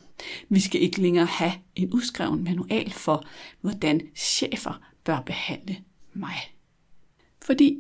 Vi 0.49 0.61
skal 0.61 0.83
ikke 0.83 1.03
længere 1.03 1.27
have 1.27 1.53
en 1.77 1.95
uskreven 1.95 2.45
manual 2.45 2.91
for, 2.91 3.25
hvordan 3.61 4.01
chefer 4.17 4.90
bør 5.05 5.21
behandle 5.21 5.77
mig. 6.13 6.37
Fordi 7.43 7.79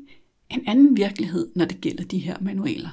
en 0.50 0.62
anden 0.66 0.96
virkelighed, 0.96 1.48
når 1.54 1.64
det 1.64 1.80
gælder 1.80 2.04
de 2.04 2.18
her 2.18 2.36
manualer, 2.40 2.90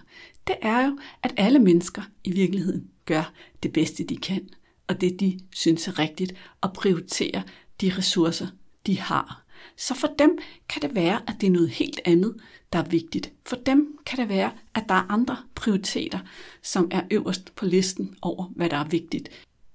det 0.48 0.56
er 0.62 0.86
jo, 0.86 0.98
at 1.24 1.34
alle 1.38 1.60
mennesker 1.60 2.02
i 2.24 2.32
virkeligheden 2.32 2.90
gør 3.06 3.34
det 3.64 3.74
bedste, 3.74 4.04
de 4.04 4.18
kan, 4.18 4.50
og 4.88 5.02
det, 5.02 5.20
de 5.20 5.40
synes 5.54 5.88
er 5.88 6.00
rigtigt, 6.00 6.34
og 6.62 6.74
prioriterer 6.74 7.42
de 7.82 7.92
ressourcer, 7.98 8.48
de 8.86 9.00
har. 9.00 9.44
Så 9.78 9.96
for 9.96 10.08
dem 10.20 10.38
kan 10.70 10.82
det 10.82 10.96
være, 10.96 11.22
at 11.28 11.36
det 11.42 11.48
er 11.48 11.52
noget 11.52 11.70
helt 11.70 12.02
andet, 12.06 12.36
der 12.74 12.80
er 12.80 12.90
vigtigt. 12.90 13.34
For 13.46 13.56
dem 13.56 13.98
kan 14.06 14.20
det 14.20 14.30
være, 14.30 14.52
at 14.74 14.84
der 14.90 14.96
er 14.96 15.12
andre 15.12 15.38
prioriteter, 15.56 16.20
som 16.64 16.88
er 16.92 17.02
øverst 17.12 17.56
på 17.56 17.66
listen 17.66 18.16
over, 18.22 18.46
hvad 18.56 18.70
der 18.70 18.78
er 18.78 18.88
vigtigt 18.88 19.30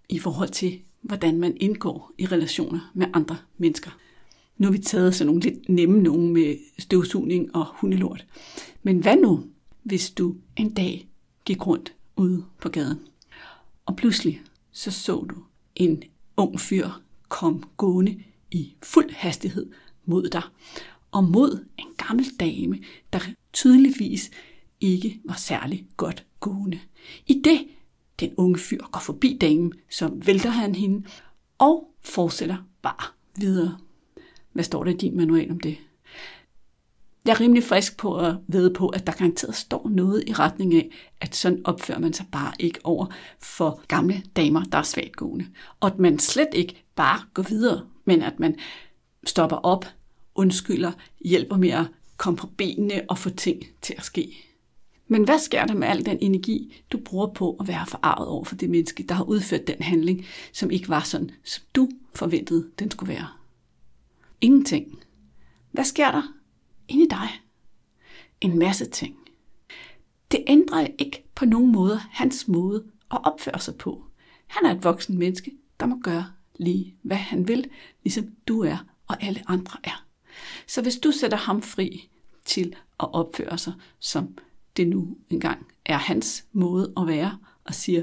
i 0.09 0.19
forhold 0.19 0.49
til, 0.49 0.81
hvordan 1.01 1.39
man 1.39 1.57
indgår 1.57 2.13
i 2.19 2.27
relationer 2.27 2.91
med 2.95 3.07
andre 3.15 3.37
mennesker. 3.59 3.91
Nu 4.59 4.67
har 4.67 4.73
vi 4.73 4.79
taget 4.79 5.15
sådan 5.15 5.27
nogle 5.27 5.43
lidt 5.43 5.69
nemme 5.69 6.03
nogen 6.03 6.33
med 6.33 6.57
støvsugning 6.79 7.57
og 7.57 7.67
hundelort. 7.75 8.27
Men 8.83 8.99
hvad 8.99 9.17
nu, 9.17 9.45
hvis 9.83 10.11
du 10.11 10.37
en 10.57 10.75
dag 10.75 11.09
gik 11.45 11.67
rundt 11.67 11.95
ude 12.17 12.45
på 12.61 12.69
gaden, 12.69 12.99
og 13.87 13.97
pludselig 13.97 14.43
så 14.73 14.91
så 14.91 15.27
du 15.31 15.37
en 15.77 16.03
ung 16.37 16.61
fyr 16.61 16.89
kom 17.29 17.65
gående 17.77 18.19
i 18.51 18.75
fuld 18.83 19.11
hastighed 19.11 19.71
mod 20.05 20.29
dig, 20.29 20.43
og 21.11 21.25
mod 21.25 21.65
en 21.79 21.89
gammel 21.97 22.27
dame, 22.41 22.79
der 23.13 23.21
tydeligvis 23.53 24.31
ikke 24.81 25.21
var 25.25 25.35
særlig 25.35 25.87
godt 25.97 26.27
gående. 26.41 26.81
I 27.27 27.41
det 27.45 27.67
den 28.21 28.35
unge 28.37 28.59
fyr 28.59 28.81
går 28.93 29.01
forbi 29.01 29.39
damen, 29.41 29.73
så 29.91 30.11
vælter 30.15 30.51
han 30.51 30.75
hende 30.75 31.09
og 31.59 31.95
fortsætter 32.01 32.57
bare 32.83 33.07
videre. 33.37 33.79
Hvad 34.53 34.65
står 34.65 34.85
der 34.85 34.91
i 34.91 34.97
din 34.97 35.17
manual 35.17 35.51
om 35.51 35.61
det? 35.61 35.79
Jeg 37.25 37.33
er 37.33 37.41
rimelig 37.41 37.65
frisk 37.65 37.97
på 37.97 38.17
at 38.19 38.35
vide 38.49 38.75
på, 38.75 38.89
at 38.89 39.07
der 39.07 39.13
garanteret 39.13 39.57
står 39.57 39.89
noget 39.89 40.25
i 40.27 40.33
retning 40.33 40.75
af, 40.75 40.91
at 41.21 41.37
sådan 41.37 41.61
opfører 41.65 41.99
man 41.99 42.13
sig 42.13 42.27
bare 42.33 42.53
ikke 42.59 42.79
over 42.85 43.07
for 43.41 43.81
gamle 43.89 44.23
damer, 44.37 44.65
der 44.65 44.79
er 44.79 44.83
svagt 44.83 45.17
gående. 45.17 45.47
Og 45.81 45.87
at 45.87 45.99
man 45.99 46.19
slet 46.19 46.49
ikke 46.55 46.85
bare 46.95 47.21
går 47.35 47.43
videre, 47.43 47.81
men 48.05 48.23
at 48.23 48.41
man 48.41 48.57
stopper 49.25 49.57
op, 49.57 49.85
undskylder, 50.35 50.93
hjælper 51.25 51.57
med 51.57 51.71
at 51.71 51.87
komme 52.17 52.37
på 52.37 52.47
benene 52.47 53.03
og 53.09 53.19
få 53.19 53.31
ting 53.31 53.63
til 53.83 53.95
at 53.99 54.05
ske. 54.05 54.37
Men 55.09 55.25
hvad 55.25 55.39
sker 55.39 55.67
der 55.67 55.75
med 55.75 55.89
al 55.89 56.07
den 56.07 56.19
energi, 56.21 56.83
du 56.93 56.99
bruger 57.05 57.27
på 57.27 57.57
at 57.61 57.69
være 57.69 57.87
forarvet 57.87 58.29
over 58.29 58.45
for 58.45 58.55
det 58.55 58.71
menneske, 58.71 59.03
der 59.03 59.15
har 59.15 59.25
udført 59.25 59.67
den 59.67 59.83
handling, 59.83 60.25
som 60.53 60.71
ikke 60.71 60.89
var 60.89 61.01
sådan, 61.01 61.31
som 61.45 61.65
du 61.77 61.89
forventede, 62.15 62.69
den 62.79 62.91
skulle 62.91 63.13
være? 63.15 63.29
Ingenting. 64.43 65.03
Hvad 65.71 65.85
sker 65.85 66.11
der 66.11 66.23
inde 66.89 67.05
i 67.05 67.09
dig? 67.09 67.29
En 68.41 68.59
masse 68.59 68.91
ting. 68.91 69.17
Det 70.31 70.45
ændrer 70.47 70.87
ikke 70.99 71.25
på 71.35 71.45
nogen 71.45 71.73
måde 71.73 71.99
hans 72.11 72.49
måde 72.49 72.85
at 73.11 73.19
opføre 73.25 73.59
sig 73.59 73.77
på. 73.77 74.05
Han 74.47 74.67
er 74.67 74.75
et 74.75 74.85
voksen 74.85 75.19
menneske, 75.19 75.53
der 75.81 75.87
må 75.87 76.01
gøre 76.03 76.27
lige, 76.57 76.97
hvad 77.03 77.17
han 77.17 77.49
vil, 77.49 77.71
ligesom 78.03 78.37
du 78.49 78.61
er 78.61 78.77
og 79.07 79.23
alle 79.23 79.43
andre 79.47 79.79
er. 79.85 80.07
Så 80.67 80.83
hvis 80.83 80.99
du 80.99 81.11
sætter 81.11 81.39
ham 81.39 81.63
fri 81.63 82.11
til 82.45 82.75
at 83.01 83.15
opføre 83.15 83.59
sig, 83.59 83.73
som 83.99 84.39
det 84.77 84.89
nu 84.89 85.17
engang 85.31 85.67
er 85.85 85.97
hans 85.97 86.47
måde 86.53 86.93
at 86.97 87.07
være, 87.07 87.39
og 87.65 87.75
siger, 87.75 88.03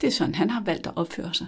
det 0.00 0.06
er 0.06 0.10
sådan, 0.10 0.34
han 0.34 0.50
har 0.50 0.62
valgt 0.62 0.86
at 0.86 0.96
opføre 0.96 1.34
sig, 1.34 1.46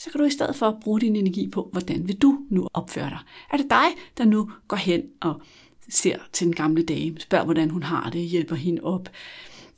så 0.00 0.10
kan 0.10 0.20
du 0.20 0.24
i 0.24 0.30
stedet 0.30 0.56
for 0.56 0.78
bruge 0.82 1.00
din 1.00 1.16
energi 1.16 1.48
på, 1.48 1.68
hvordan 1.72 2.08
vil 2.08 2.16
du 2.16 2.38
nu 2.50 2.68
opføre 2.74 3.10
dig? 3.10 3.18
Er 3.52 3.56
det 3.56 3.70
dig, 3.70 3.86
der 4.18 4.24
nu 4.24 4.50
går 4.68 4.76
hen 4.76 5.02
og 5.20 5.42
ser 5.88 6.18
til 6.32 6.46
den 6.46 6.54
gamle 6.54 6.82
dame, 6.82 7.20
spørger, 7.20 7.44
hvordan 7.44 7.70
hun 7.70 7.82
har 7.82 8.10
det, 8.10 8.20
hjælper 8.20 8.56
hende 8.56 8.82
op, 8.82 9.08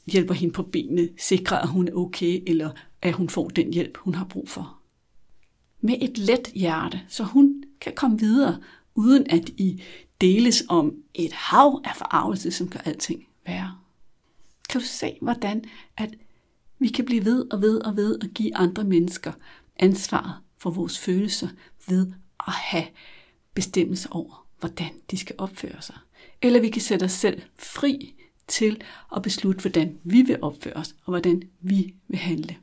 hjælper 0.07 0.35
hende 0.35 0.53
på 0.53 0.63
benene, 0.63 1.09
sikrer, 1.19 1.59
at 1.59 1.69
hun 1.69 1.89
er 1.89 1.93
okay, 1.93 2.43
eller 2.47 2.71
at 3.03 3.15
hun 3.15 3.29
får 3.29 3.49
den 3.49 3.73
hjælp, 3.73 3.97
hun 3.97 4.15
har 4.15 4.25
brug 4.25 4.49
for. 4.49 4.79
Med 5.81 5.97
et 6.01 6.19
let 6.19 6.51
hjerte, 6.55 7.01
så 7.09 7.25
hun 7.25 7.65
kan 7.81 7.93
komme 7.97 8.19
videre, 8.19 8.59
uden 8.95 9.27
at 9.31 9.49
I 9.49 9.83
deles 10.21 10.65
om 10.69 10.95
et 11.15 11.33
hav 11.33 11.81
af 11.85 11.97
forarvelse, 11.97 12.51
som 12.51 12.69
gør 12.69 12.81
alting 12.85 13.27
værre. 13.47 13.77
Kan 14.69 14.81
du 14.81 14.87
se, 14.87 15.19
hvordan 15.21 15.65
at 15.97 16.15
vi 16.79 16.89
kan 16.89 17.05
blive 17.05 17.25
ved 17.25 17.53
og 17.53 17.63
ved 17.63 17.81
og 17.81 17.97
ved 17.97 18.19
at 18.23 18.35
give 18.35 18.57
andre 18.57 18.85
mennesker 18.85 19.33
ansvaret 19.77 20.35
for 20.59 20.71
vores 20.71 20.99
følelser 20.99 21.49
ved 21.89 22.13
at 22.47 22.53
have 22.53 22.87
bestemmelse 23.55 24.09
over, 24.13 24.47
hvordan 24.61 24.91
de 25.11 25.19
skal 25.19 25.35
opføre 25.39 25.83
sig. 25.83 25.97
Eller 26.43 26.61
vi 26.61 26.69
kan 26.69 26.83
sætte 26.83 27.05
os 27.05 27.13
selv 27.13 27.43
fri 27.59 28.15
til 28.49 28.83
at 29.17 29.23
beslutte, 29.23 29.61
hvordan 29.61 29.99
vi 30.05 30.23
vil 30.23 30.39
opføre 30.43 30.77
os, 30.77 30.95
og 31.05 31.11
hvordan 31.11 31.43
vi 31.61 31.95
vil 32.09 32.19
handle. 32.19 32.57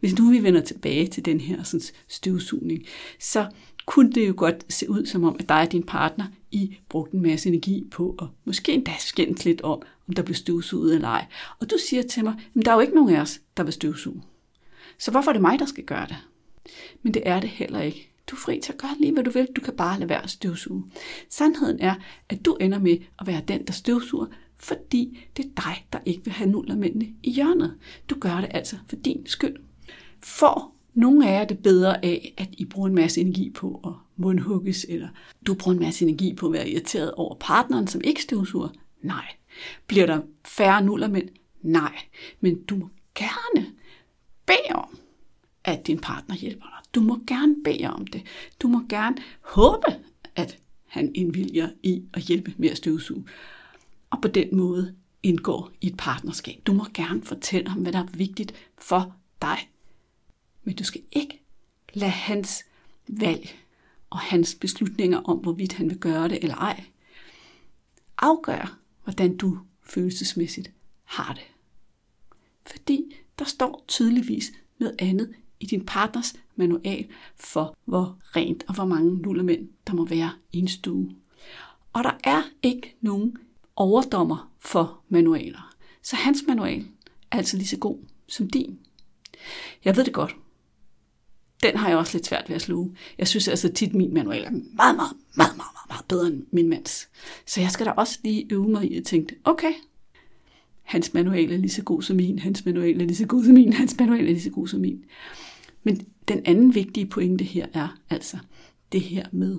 Hvis 0.00 0.18
nu 0.18 0.30
vi 0.30 0.42
vender 0.42 0.60
tilbage 0.60 1.06
til 1.06 1.24
den 1.24 1.40
her 1.40 1.62
sådan, 1.62 1.86
støvsugning, 2.08 2.84
så 3.20 3.50
kunne 3.86 4.12
det 4.12 4.28
jo 4.28 4.34
godt 4.36 4.72
se 4.72 4.90
ud 4.90 5.06
som 5.06 5.24
om, 5.24 5.36
at 5.38 5.48
dig 5.48 5.60
og 5.60 5.72
din 5.72 5.82
partner, 5.82 6.24
I 6.50 6.76
brugte 6.88 7.16
en 7.16 7.22
masse 7.22 7.48
energi 7.48 7.86
på, 7.90 8.14
og 8.18 8.28
måske 8.44 8.72
endda 8.72 8.92
skændt 8.98 9.44
lidt 9.44 9.60
om, 9.60 9.82
om 10.08 10.14
der 10.14 10.22
blev 10.22 10.34
støvsuget 10.34 10.94
eller 10.94 11.08
ej. 11.08 11.26
Og 11.60 11.70
du 11.70 11.76
siger 11.88 12.02
til 12.02 12.24
mig, 12.24 12.34
at 12.56 12.64
der 12.64 12.70
er 12.70 12.74
jo 12.74 12.80
ikke 12.80 12.94
nogen 12.94 13.14
af 13.14 13.20
os, 13.20 13.40
der 13.56 13.62
vil 13.62 13.72
støvsuge. 13.72 14.22
Så 14.98 15.10
hvorfor 15.10 15.30
er 15.30 15.32
det 15.32 15.42
mig, 15.42 15.58
der 15.58 15.66
skal 15.66 15.84
gøre 15.84 16.06
det? 16.06 16.16
Men 17.02 17.14
det 17.14 17.22
er 17.26 17.40
det 17.40 17.50
heller 17.50 17.80
ikke. 17.80 18.12
Du 18.26 18.36
er 18.36 18.40
fri 18.40 18.60
til 18.60 18.72
at 18.72 18.78
gøre 18.78 18.96
lige, 19.00 19.12
hvad 19.12 19.24
du 19.24 19.30
vil. 19.30 19.48
Du 19.56 19.60
kan 19.60 19.76
bare 19.76 19.98
lade 19.98 20.08
være 20.08 20.22
at 20.22 20.30
støvsuge. 20.30 20.84
Sandheden 21.28 21.80
er, 21.80 21.94
at 22.28 22.44
du 22.44 22.54
ender 22.54 22.78
med 22.78 22.98
at 23.20 23.26
være 23.26 23.42
den, 23.48 23.66
der 23.66 23.72
støvsuger, 23.72 24.26
fordi 24.56 25.18
det 25.36 25.44
er 25.44 25.48
dig, 25.56 25.86
der 25.92 25.98
ikke 26.06 26.24
vil 26.24 26.32
have 26.32 26.50
nullermændene 26.50 27.08
i 27.22 27.30
hjørnet. 27.30 27.78
Du 28.10 28.14
gør 28.20 28.40
det 28.40 28.48
altså 28.50 28.76
for 28.88 28.96
din 28.96 29.26
skyld. 29.26 29.56
For 30.20 30.72
nogle 30.94 31.28
af 31.28 31.38
jer 31.38 31.44
det 31.44 31.58
bedre 31.58 32.04
af, 32.04 32.34
at 32.36 32.48
I 32.52 32.64
bruger 32.64 32.88
en 32.88 32.94
masse 32.94 33.20
energi 33.20 33.50
på 33.50 33.80
at 33.84 33.92
mundhugges, 34.16 34.86
eller 34.88 35.08
du 35.46 35.54
bruger 35.54 35.74
en 35.74 35.82
masse 35.82 36.04
energi 36.04 36.34
på 36.34 36.46
at 36.46 36.52
være 36.52 36.68
irriteret 36.68 37.12
over 37.12 37.36
partneren, 37.40 37.86
som 37.86 38.00
ikke 38.04 38.22
støvsuger? 38.22 38.68
Nej. 39.02 39.24
Bliver 39.86 40.06
der 40.06 40.20
færre 40.44 40.84
nullermænd? 40.84 41.28
Nej. 41.62 41.94
Men 42.40 42.62
du 42.62 42.76
må 42.76 42.90
gerne 43.14 43.66
bede 44.46 44.74
om, 44.74 44.98
at 45.64 45.86
din 45.86 45.98
partner 45.98 46.36
hjælper 46.36 46.66
dig. 46.66 46.94
Du 46.94 47.00
må 47.00 47.20
gerne 47.26 47.56
bede 47.64 47.86
om 47.86 48.06
det. 48.06 48.22
Du 48.62 48.68
må 48.68 48.82
gerne 48.88 49.16
håbe, 49.40 49.86
at 50.36 50.58
han 50.86 51.10
indvilger 51.14 51.68
i 51.82 52.02
at 52.14 52.22
hjælpe 52.22 52.54
med 52.58 52.70
at 52.70 52.76
støvsuge. 52.76 53.24
Og 54.10 54.22
på 54.22 54.28
den 54.28 54.56
måde 54.56 54.94
indgår 55.22 55.70
i 55.80 55.86
et 55.86 55.96
partnerskab. 55.96 56.60
Du 56.66 56.72
må 56.72 56.86
gerne 56.94 57.22
fortælle 57.22 57.68
ham, 57.68 57.82
hvad 57.82 57.92
der 57.92 57.98
er 57.98 58.06
vigtigt 58.12 58.54
for 58.78 59.16
dig. 59.42 59.58
Men 60.64 60.76
du 60.76 60.84
skal 60.84 61.02
ikke 61.12 61.42
lade 61.94 62.10
hans 62.10 62.64
valg 63.08 63.48
og 64.10 64.18
hans 64.18 64.54
beslutninger 64.54 65.18
om, 65.18 65.38
hvorvidt 65.38 65.72
han 65.72 65.90
vil 65.90 65.98
gøre 65.98 66.28
det 66.28 66.38
eller 66.42 66.56
ej, 66.56 66.84
afgøre, 68.18 68.68
hvordan 69.04 69.36
du 69.36 69.58
følelsesmæssigt 69.82 70.70
har 71.04 71.32
det. 71.34 71.42
Fordi 72.66 73.14
der 73.38 73.44
står 73.44 73.84
tydeligvis 73.88 74.52
noget 74.78 74.96
andet 74.98 75.34
i 75.62 75.66
din 75.66 75.84
partners 75.86 76.34
manual 76.56 77.06
for, 77.36 77.76
hvor 77.84 78.18
rent 78.22 78.64
og 78.68 78.74
hvor 78.74 78.84
mange 78.84 79.14
nullermænd 79.22 79.68
der 79.86 79.92
må 79.94 80.04
være 80.04 80.30
i 80.52 80.58
en 80.58 80.68
stue. 80.68 81.10
Og 81.92 82.04
der 82.04 82.12
er 82.24 82.42
ikke 82.62 82.96
nogen 83.00 83.36
overdommer 83.76 84.52
for 84.60 85.00
manualer. 85.08 85.74
Så 86.02 86.16
hans 86.16 86.44
manual 86.48 86.86
er 87.30 87.36
altså 87.36 87.56
lige 87.56 87.66
så 87.68 87.78
god 87.78 87.98
som 88.28 88.50
din. 88.50 88.78
Jeg 89.84 89.96
ved 89.96 90.04
det 90.04 90.12
godt. 90.12 90.36
den 91.62 91.76
har 91.76 91.88
jeg 91.88 91.98
også 91.98 92.16
lidt 92.18 92.26
svært 92.26 92.44
ved 92.48 92.56
at 92.56 92.62
sluge. 92.62 92.96
Jeg 93.18 93.28
synes 93.28 93.48
altså 93.48 93.72
tit, 93.72 93.94
min 93.94 94.14
manual 94.14 94.44
er 94.44 94.50
meget, 94.50 94.66
meget, 94.76 94.96
meget, 94.96 95.12
meget, 95.36 95.56
meget, 95.56 95.88
meget 95.88 96.04
bedre 96.08 96.26
end 96.26 96.46
min 96.52 96.68
mands. 96.68 97.08
Så 97.46 97.60
jeg 97.60 97.70
skal 97.70 97.86
da 97.86 97.90
også 97.90 98.18
lige 98.24 98.46
øve 98.50 98.68
mig 98.68 98.92
i 98.92 98.96
at 98.96 99.04
tænke, 99.04 99.36
okay, 99.44 99.72
hans 100.82 101.14
manual 101.14 101.52
er 101.52 101.56
lige 101.56 101.70
så 101.70 101.82
god 101.82 102.02
som 102.02 102.16
min, 102.16 102.38
hans 102.38 102.64
manual 102.64 103.00
er 103.00 103.06
lige 103.06 103.16
så 103.16 103.26
god 103.26 103.44
som 103.44 103.54
min, 103.54 103.72
hans 103.72 103.96
manual 103.98 104.20
er 104.20 104.24
lige 104.24 104.42
så 104.42 104.50
god 104.50 104.68
som 104.68 104.80
min. 104.80 105.04
Men 105.82 106.06
den 106.28 106.42
anden 106.44 106.74
vigtige 106.74 107.06
pointe 107.06 107.44
her 107.44 107.66
er 107.72 107.88
altså 108.10 108.38
det 108.92 109.00
her 109.00 109.26
med, 109.32 109.58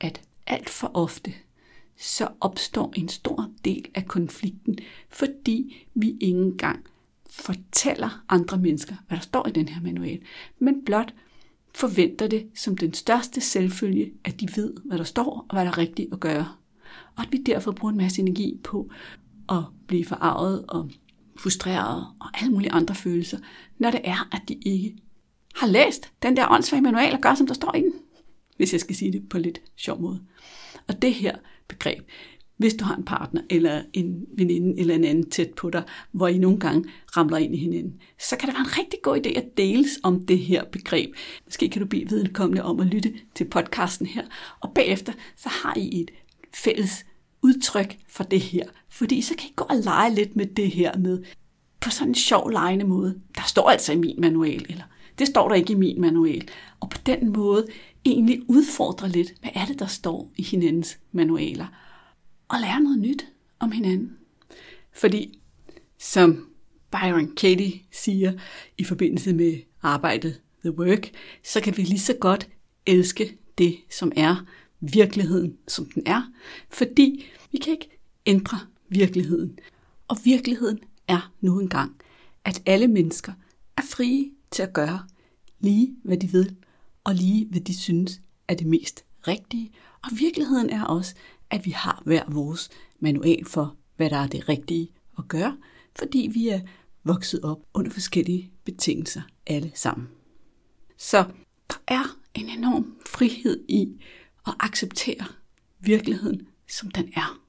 at 0.00 0.20
alt 0.46 0.68
for 0.68 0.90
ofte, 0.94 1.34
så 1.96 2.28
opstår 2.40 2.92
en 2.96 3.08
stor 3.08 3.50
del 3.64 3.84
af 3.94 4.06
konflikten, 4.06 4.78
fordi 5.08 5.86
vi 5.94 6.16
ikke 6.20 6.38
engang 6.38 6.84
fortæller 7.30 8.24
andre 8.28 8.58
mennesker, 8.58 8.94
hvad 9.08 9.18
der 9.18 9.22
står 9.22 9.48
i 9.48 9.50
den 9.50 9.68
her 9.68 9.82
manual, 9.82 10.20
men 10.58 10.84
blot 10.84 11.14
forventer 11.74 12.26
det 12.26 12.46
som 12.54 12.76
den 12.76 12.94
største 12.94 13.40
selvfølge, 13.40 14.12
at 14.24 14.40
de 14.40 14.48
ved, 14.56 14.74
hvad 14.84 14.98
der 14.98 15.04
står 15.04 15.46
og 15.48 15.54
hvad 15.54 15.64
der 15.64 15.70
er 15.70 15.78
rigtigt 15.78 16.12
at 16.12 16.20
gøre. 16.20 16.48
Og 17.16 17.22
at 17.22 17.32
vi 17.32 17.42
derfor 17.42 17.72
bruger 17.72 17.92
en 17.92 17.98
masse 17.98 18.22
energi 18.22 18.60
på 18.64 18.90
at 19.48 19.62
blive 19.86 20.04
forarvet 20.04 20.64
og 20.68 20.90
frustreret 21.38 22.06
og 22.20 22.26
alle 22.40 22.52
mulige 22.52 22.72
andre 22.72 22.94
følelser, 22.94 23.38
når 23.78 23.90
det 23.90 24.00
er, 24.04 24.28
at 24.32 24.42
de 24.48 24.54
ikke 24.54 24.96
har 25.58 25.66
læst 25.66 26.12
den 26.22 26.36
der 26.36 26.48
åndssvage 26.50 26.82
manual 26.82 27.12
og 27.12 27.20
gør, 27.20 27.34
som 27.34 27.46
der 27.46 27.54
står 27.54 27.74
i 27.74 27.80
den. 27.80 27.92
Hvis 28.56 28.72
jeg 28.72 28.80
skal 28.80 28.96
sige 28.96 29.12
det 29.12 29.28
på 29.28 29.38
lidt 29.38 29.60
sjov 29.76 30.00
måde. 30.00 30.20
Og 30.88 31.02
det 31.02 31.14
her 31.14 31.36
begreb, 31.68 32.02
hvis 32.56 32.74
du 32.74 32.84
har 32.84 32.96
en 32.96 33.04
partner 33.04 33.42
eller 33.50 33.82
en 33.92 34.24
veninde 34.36 34.80
eller 34.80 34.94
en 34.94 35.04
anden 35.04 35.30
tæt 35.30 35.50
på 35.50 35.70
dig, 35.70 35.82
hvor 36.12 36.28
I 36.28 36.38
nogle 36.38 36.58
gange 36.58 36.84
ramler 37.16 37.36
ind 37.36 37.54
i 37.54 37.58
hinanden, 37.58 38.00
så 38.20 38.36
kan 38.36 38.48
det 38.48 38.54
være 38.54 38.64
en 38.64 38.78
rigtig 38.78 38.98
god 39.02 39.16
idé 39.16 39.38
at 39.38 39.56
deles 39.56 39.98
om 40.02 40.26
det 40.26 40.38
her 40.38 40.64
begreb. 40.64 41.14
Måske 41.44 41.68
kan 41.68 41.82
du 41.82 41.88
blive 41.88 42.10
vedkommende 42.10 42.62
om 42.62 42.80
at 42.80 42.86
lytte 42.86 43.14
til 43.34 43.44
podcasten 43.44 44.06
her, 44.06 44.22
og 44.60 44.72
bagefter 44.74 45.12
så 45.36 45.48
har 45.48 45.74
I 45.76 46.00
et 46.00 46.10
fælles 46.54 47.06
udtryk 47.42 47.96
for 48.08 48.24
det 48.24 48.40
her. 48.40 48.66
Fordi 48.88 49.20
så 49.20 49.34
kan 49.38 49.48
I 49.48 49.52
gå 49.56 49.64
og 49.64 49.76
lege 49.76 50.14
lidt 50.14 50.36
med 50.36 50.46
det 50.46 50.70
her 50.70 50.98
med, 50.98 51.22
på 51.80 51.90
sådan 51.90 52.08
en 52.08 52.14
sjov 52.14 52.48
legende 52.48 52.84
måde. 52.84 53.20
Der 53.36 53.42
står 53.46 53.70
altså 53.70 53.92
i 53.92 53.96
min 53.96 54.20
manual, 54.20 54.66
eller 54.68 54.84
det 55.18 55.26
står 55.26 55.48
der 55.48 55.54
ikke 55.54 55.72
i 55.72 55.76
min 55.76 56.00
manual. 56.00 56.48
Og 56.80 56.90
på 56.90 56.98
den 57.06 57.32
måde 57.32 57.66
egentlig 58.04 58.42
udfordre 58.48 59.08
lidt, 59.08 59.34
hvad 59.40 59.50
er 59.54 59.66
det, 59.66 59.78
der 59.78 59.86
står 59.86 60.32
i 60.36 60.42
hinandens 60.42 60.98
manualer 61.12 61.66
og 62.48 62.60
lære 62.60 62.80
noget 62.80 62.98
nyt 62.98 63.26
om 63.58 63.72
hinanden. 63.72 64.16
Fordi, 64.92 65.40
som 65.98 66.48
Byron 66.90 67.34
Katie 67.36 67.72
siger 67.92 68.32
i 68.78 68.84
forbindelse 68.84 69.32
med 69.32 69.58
arbejdet 69.82 70.40
The 70.60 70.78
Work, 70.78 71.10
så 71.44 71.60
kan 71.60 71.76
vi 71.76 71.82
lige 71.82 71.98
så 71.98 72.14
godt 72.20 72.48
elske 72.86 73.36
det, 73.58 73.76
som 73.90 74.12
er 74.16 74.46
virkeligheden, 74.80 75.56
som 75.68 75.90
den 75.94 76.02
er, 76.06 76.22
fordi 76.68 77.26
vi 77.52 77.58
kan 77.58 77.72
ikke 77.72 77.98
ændre 78.26 78.58
virkeligheden. 78.88 79.58
Og 80.08 80.16
virkeligheden 80.24 80.78
er 81.08 81.32
nu 81.40 81.60
engang, 81.60 81.96
at 82.44 82.62
alle 82.66 82.88
mennesker 82.88 83.32
er 83.76 83.82
frie 83.82 84.30
til 84.50 84.62
at 84.62 84.72
gøre 84.72 85.06
lige, 85.60 85.96
hvad 86.04 86.16
de 86.16 86.26
vil, 86.26 86.56
og 87.04 87.14
lige, 87.14 87.46
hvad 87.46 87.60
de 87.60 87.78
synes 87.78 88.20
er 88.48 88.54
det 88.54 88.66
mest 88.66 89.04
rigtige. 89.28 89.72
Og 90.04 90.10
virkeligheden 90.18 90.70
er 90.70 90.84
også, 90.84 91.14
at 91.50 91.66
vi 91.66 91.70
har 91.70 92.02
hver 92.04 92.24
vores 92.28 92.70
manual 93.00 93.44
for, 93.46 93.76
hvad 93.96 94.10
der 94.10 94.16
er 94.16 94.26
det 94.26 94.48
rigtige 94.48 94.88
at 95.18 95.28
gøre, 95.28 95.56
fordi 95.98 96.30
vi 96.32 96.48
er 96.48 96.60
vokset 97.04 97.40
op 97.42 97.58
under 97.74 97.90
forskellige 97.90 98.50
betingelser 98.64 99.22
alle 99.46 99.72
sammen. 99.74 100.08
Så 100.96 101.24
der 101.70 101.76
er 101.88 102.16
en 102.34 102.48
enorm 102.48 102.96
frihed 103.06 103.64
i 103.68 104.00
at 104.46 104.54
acceptere 104.60 105.26
virkeligheden, 105.80 106.46
som 106.68 106.90
den 106.90 107.12
er. 107.16 107.40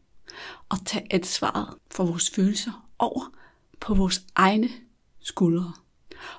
Og 0.69 0.77
tage 0.85 1.13
ansvaret 1.13 1.77
for 1.91 2.05
vores 2.05 2.29
følelser 2.29 2.89
over 2.99 3.33
på 3.79 3.93
vores 3.93 4.25
egne 4.35 4.69
skuldre. 5.19 5.73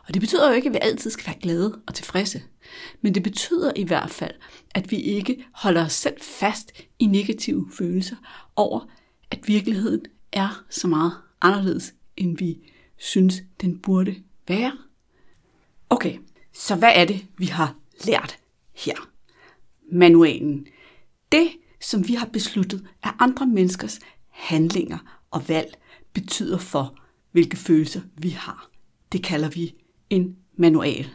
Og 0.08 0.14
det 0.14 0.20
betyder 0.20 0.49
jo 0.49 0.54
ikke, 0.54 0.68
at 0.68 0.72
vi 0.72 0.78
altid 0.82 1.10
skal 1.10 1.26
være 1.26 1.40
glade 1.42 1.80
og 1.87 1.94
tilfredse. 1.94 2.42
Men 3.00 3.14
det 3.14 3.22
betyder 3.22 3.72
i 3.76 3.84
hvert 3.84 4.10
fald, 4.10 4.34
at 4.70 4.90
vi 4.90 4.96
ikke 4.96 5.44
holder 5.52 5.84
os 5.84 5.92
selv 5.92 6.20
fast 6.20 6.72
i 6.99 7.06
negative 7.06 7.70
følelser 7.72 8.16
over, 8.57 8.81
at 9.31 9.48
virkeligheden 9.48 10.05
er 10.33 10.64
så 10.70 10.88
meget 10.88 11.12
anderledes, 11.40 11.94
end 12.16 12.38
vi 12.38 12.59
synes, 12.96 13.42
den 13.61 13.78
burde 13.78 14.16
være. 14.48 14.72
Okay, 15.90 16.18
så 16.55 16.76
hvad 16.76 16.92
er 16.94 17.05
det, 17.05 17.26
vi 17.38 17.46
har 17.46 17.74
lært 18.05 18.38
her? 18.74 19.09
Manualen. 19.92 20.66
Det, 21.33 21.50
som 21.81 22.09
vi 22.09 22.14
har 22.14 22.26
besluttet, 22.26 22.88
er 23.02 23.22
andre 23.22 23.46
menneskers 23.46 23.98
handlinger 24.28 25.20
og 25.31 25.48
valg 25.48 25.74
betyder 26.12 26.59
for, 26.59 26.96
hvilke 27.33 27.57
følelser 27.57 28.00
vi 28.16 28.28
har. 28.28 28.69
Det 29.12 29.23
kalder 29.25 29.49
vi 29.49 29.75
en 30.11 30.37
manual. 30.57 31.11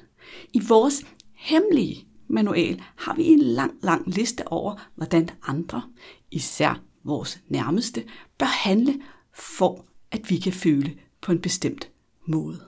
I 0.53 0.59
vores 0.67 1.05
hemmelige 1.33 2.07
manual 2.27 2.83
har 2.95 3.15
vi 3.15 3.23
en 3.23 3.39
lang, 3.39 3.73
lang 3.83 4.07
liste 4.07 4.47
over, 4.47 4.89
hvordan 4.95 5.29
andre, 5.43 5.83
især 6.31 6.83
vores 7.03 7.41
nærmeste, 7.47 8.05
bør 8.37 8.45
handle 8.45 9.01
for, 9.33 9.85
at 10.11 10.29
vi 10.29 10.37
kan 10.37 10.53
føle 10.53 10.97
på 11.21 11.31
en 11.31 11.41
bestemt 11.41 11.91
måde. 12.27 12.61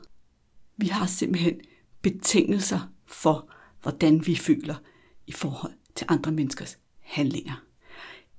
Vi 0.77 0.87
har 0.87 1.05
simpelthen 1.05 1.61
betingelser 2.01 2.79
for, 3.05 3.49
hvordan 3.81 4.27
vi 4.27 4.35
føler 4.35 4.75
i 5.27 5.31
forhold 5.31 5.73
til 5.95 6.07
andre 6.09 6.31
menneskers 6.31 6.77
handlinger. 6.99 7.63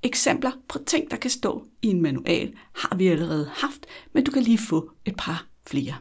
Eksempler 0.02 0.52
på 0.68 0.78
ting, 0.86 1.10
der 1.10 1.16
kan 1.16 1.30
stå 1.30 1.66
i 1.82 1.86
en 1.86 2.02
manual, 2.02 2.54
har 2.74 2.96
vi 2.96 3.06
allerede 3.06 3.50
haft, 3.54 3.86
men 4.12 4.24
du 4.24 4.30
kan 4.30 4.42
lige 4.42 4.58
få 4.58 4.90
et 5.04 5.16
par 5.16 5.46
flere. 5.66 5.94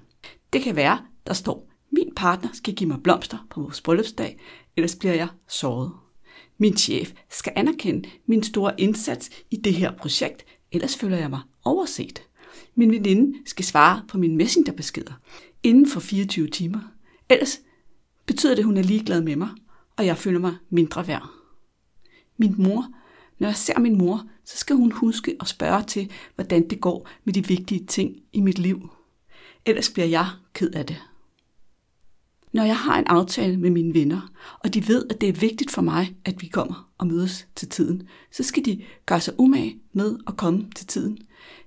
Det 0.54 0.62
kan 0.62 0.76
være, 0.76 1.00
der 1.28 1.34
står, 1.34 1.70
min 1.92 2.12
partner 2.16 2.50
skal 2.54 2.76
give 2.76 2.88
mig 2.88 3.04
blomster 3.04 3.48
på 3.50 3.62
vores 3.62 3.82
bryllupsdag, 3.82 4.40
ellers 4.76 4.96
bliver 4.96 5.14
jeg 5.14 5.28
såret. 5.48 5.92
Min 6.58 6.78
chef 6.78 7.14
skal 7.30 7.54
anerkende 7.56 8.10
min 8.26 8.44
store 8.44 8.82
indsats 8.82 9.30
i 9.52 9.56
det 9.56 9.74
her 9.74 9.92
projekt, 9.92 10.46
ellers 10.72 10.98
føler 10.98 11.18
jeg 11.18 11.30
mig 11.30 11.42
overset. 11.66 12.24
Min 12.76 12.92
veninde 12.92 13.38
skal 13.46 13.66
svare 13.66 14.04
på 14.08 14.18
mine 14.18 14.36
messengerbeskeder 14.36 15.14
inden 15.64 15.90
for 15.90 16.00
24 16.00 16.48
timer. 16.48 16.80
Ellers 17.30 17.60
betyder 18.26 18.56
det, 18.56 18.60
at 18.60 18.66
hun 18.66 18.78
er 18.78 18.84
ligeglad 18.84 19.22
med 19.22 19.36
mig, 19.36 19.50
og 19.98 20.06
jeg 20.06 20.18
føler 20.18 20.40
mig 20.40 20.56
mindre 20.70 21.08
værd. 21.08 21.30
Min 22.38 22.56
mor, 22.58 22.88
når 23.40 23.48
jeg 23.48 23.56
ser 23.56 23.80
min 23.80 23.98
mor, 23.98 24.28
så 24.46 24.58
skal 24.58 24.76
hun 24.76 24.92
huske 24.92 25.36
at 25.40 25.48
spørge 25.48 25.84
til, 25.84 26.12
hvordan 26.36 26.70
det 26.70 26.82
går 26.82 27.10
med 27.24 27.34
de 27.34 27.48
vigtige 27.48 27.86
ting 27.86 28.16
i 28.34 28.42
mit 28.42 28.60
liv. 28.60 28.90
Ellers 29.68 29.90
bliver 29.90 30.08
jeg 30.08 30.28
ked 30.54 30.72
af 30.72 30.86
det. 30.86 31.02
Når 32.54 32.64
jeg 32.64 32.78
har 32.78 33.00
en 33.00 33.08
aftale 33.08 33.58
med 33.58 33.70
mine 33.70 33.94
venner, 33.94 34.34
og 34.60 34.74
de 34.74 34.88
ved, 34.88 35.06
at 35.10 35.22
det 35.22 35.30
er 35.30 35.34
vigtigt 35.34 35.72
for 35.72 35.82
mig, 35.82 36.16
at 36.26 36.42
vi 36.42 36.48
kommer 36.48 36.92
og 36.98 37.08
mødes 37.08 37.48
til 37.56 37.70
tiden, 37.70 38.08
så 38.32 38.44
skal 38.44 38.66
de 38.66 38.84
gøre 39.06 39.22
sig 39.22 39.40
umage 39.40 39.80
med 39.94 40.18
at 40.28 40.38
komme 40.38 40.70
til 40.76 40.88
tiden. 40.88 41.18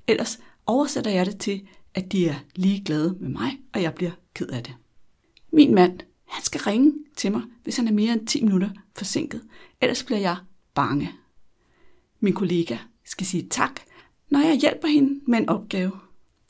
Ellers 0.07 0.41
oversætter 0.67 1.11
jeg 1.11 1.27
det 1.27 1.39
til, 1.39 1.69
at 1.95 2.13
de 2.13 2.29
er 2.29 2.35
lige 2.57 2.85
glade 2.85 3.17
med 3.21 3.29
mig, 3.29 3.59
og 3.75 3.83
jeg 3.83 3.95
bliver 3.95 4.11
ked 4.35 4.49
af 4.49 4.63
det. 4.63 4.75
Min 5.53 5.75
mand, 5.75 6.01
han 6.29 6.45
skal 6.45 6.61
ringe 6.61 6.95
til 7.17 7.33
mig, 7.33 7.43
hvis 7.63 7.77
han 7.77 7.89
er 7.89 7.93
mere 7.93 8.13
end 8.13 8.27
10 8.27 8.43
minutter 8.43 8.71
forsinket. 8.97 9.43
Ellers 9.81 10.05
bliver 10.05 10.21
jeg 10.21 10.37
bange. 10.75 11.13
Min 12.21 12.35
kollega 12.35 12.77
skal 13.05 13.27
sige 13.27 13.49
tak, 13.49 13.81
når 14.31 14.41
jeg 14.41 14.57
hjælper 14.57 14.89
hende 14.89 15.21
med 15.27 15.39
en 15.39 15.49
opgave. 15.49 15.93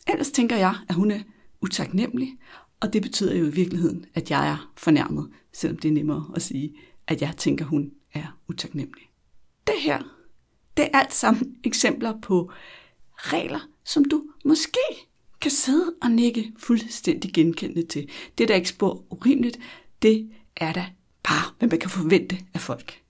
Ellers 0.07 0.31
tænker 0.31 0.57
jeg, 0.57 0.75
at 0.89 0.95
hun 0.95 1.11
er 1.11 1.21
utaknemmelig, 1.63 2.39
og 2.81 2.93
det 2.93 3.03
betyder 3.03 3.35
jo 3.35 3.47
i 3.47 3.51
virkeligheden, 3.51 4.07
at 4.15 4.31
jeg 4.31 4.49
er 4.49 4.73
fornærmet, 4.77 5.31
selvom 5.53 5.79
det 5.79 5.89
er 5.89 5.93
nemmere 5.93 6.31
at 6.35 6.43
sige, 6.43 6.75
at 7.07 7.23
jeg 7.23 7.37
tænker, 7.37 7.65
hun 7.65 7.93
er 8.15 8.39
utaknemmelig. 8.49 9.11
Det 9.67 9.75
her, 9.81 10.03
det 10.77 10.85
er 10.85 10.99
alt 10.99 11.15
sammen 11.15 11.57
eksempler 11.65 12.21
på 12.21 12.53
regler, 13.17 13.61
som 13.85 14.05
du 14.05 14.25
måske 14.45 14.81
kan 15.41 15.51
sidde 15.51 15.95
og 16.03 16.11
nikke 16.11 16.53
fuldstændig 16.59 17.33
genkendende 17.35 17.87
til. 17.87 18.09
Det, 18.39 18.49
der 18.49 18.55
ikke 18.55 18.69
spor 18.69 19.05
urimeligt, 19.11 19.59
det 20.03 20.31
er 20.57 20.73
da 20.73 20.87
bare, 21.23 21.55
hvad 21.59 21.69
man 21.69 21.79
kan 21.79 21.91
forvente 21.91 22.39
af 22.55 22.61
folk. 22.61 23.03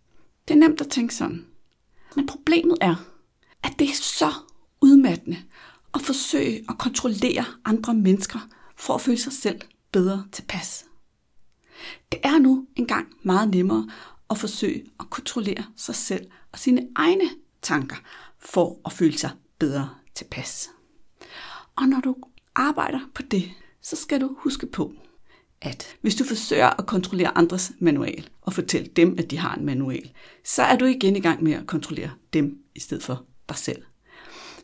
Det 0.48 0.54
er 0.54 0.58
nemt 0.58 0.80
at 0.80 0.88
tænke 0.88 1.14
sådan. 1.14 1.46
Men 2.16 2.26
problemet 2.26 2.78
er, 2.80 2.94
at 3.62 3.72
det 3.78 3.88
er 3.88 3.94
så 3.94 4.32
udmattende 4.80 5.42
at 5.94 6.00
forsøge 6.00 6.64
at 6.68 6.78
kontrollere 6.78 7.44
andre 7.64 7.94
mennesker 7.94 8.38
for 8.76 8.94
at 8.94 9.00
føle 9.00 9.18
sig 9.18 9.32
selv 9.32 9.60
bedre 9.92 10.24
tilpas. 10.32 10.84
Det 12.12 12.20
er 12.22 12.38
nu 12.38 12.66
engang 12.76 13.08
meget 13.22 13.50
nemmere 13.50 13.90
at 14.30 14.38
forsøge 14.38 14.84
at 15.00 15.10
kontrollere 15.10 15.64
sig 15.76 15.94
selv 15.94 16.26
og 16.52 16.58
sine 16.58 16.88
egne 16.96 17.30
tanker 17.62 17.96
for 18.38 18.80
at 18.84 18.92
føle 18.92 19.18
sig 19.18 19.30
bedre 19.58 19.90
tilpas. 20.14 20.70
Og 21.76 21.88
når 21.88 22.00
du 22.00 22.16
arbejder 22.54 23.00
på 23.14 23.22
det, 23.22 23.50
så 23.82 23.96
skal 23.96 24.20
du 24.20 24.36
huske 24.38 24.66
på, 24.66 24.92
at 25.60 25.96
hvis 26.00 26.14
du 26.14 26.24
forsøger 26.24 26.80
at 26.80 26.86
kontrollere 26.86 27.38
andres 27.38 27.72
manual 27.78 28.28
og 28.40 28.52
fortælle 28.52 28.86
dem, 28.96 29.16
at 29.18 29.30
de 29.30 29.38
har 29.38 29.54
en 29.54 29.66
manual, 29.66 30.10
så 30.44 30.62
er 30.62 30.76
du 30.76 30.84
igen 30.84 31.16
i 31.16 31.20
gang 31.20 31.42
med 31.42 31.52
at 31.52 31.66
kontrollere 31.66 32.10
dem 32.32 32.58
i 32.74 32.80
stedet 32.80 33.02
for 33.02 33.24
dig 33.48 33.56
selv. 33.56 33.82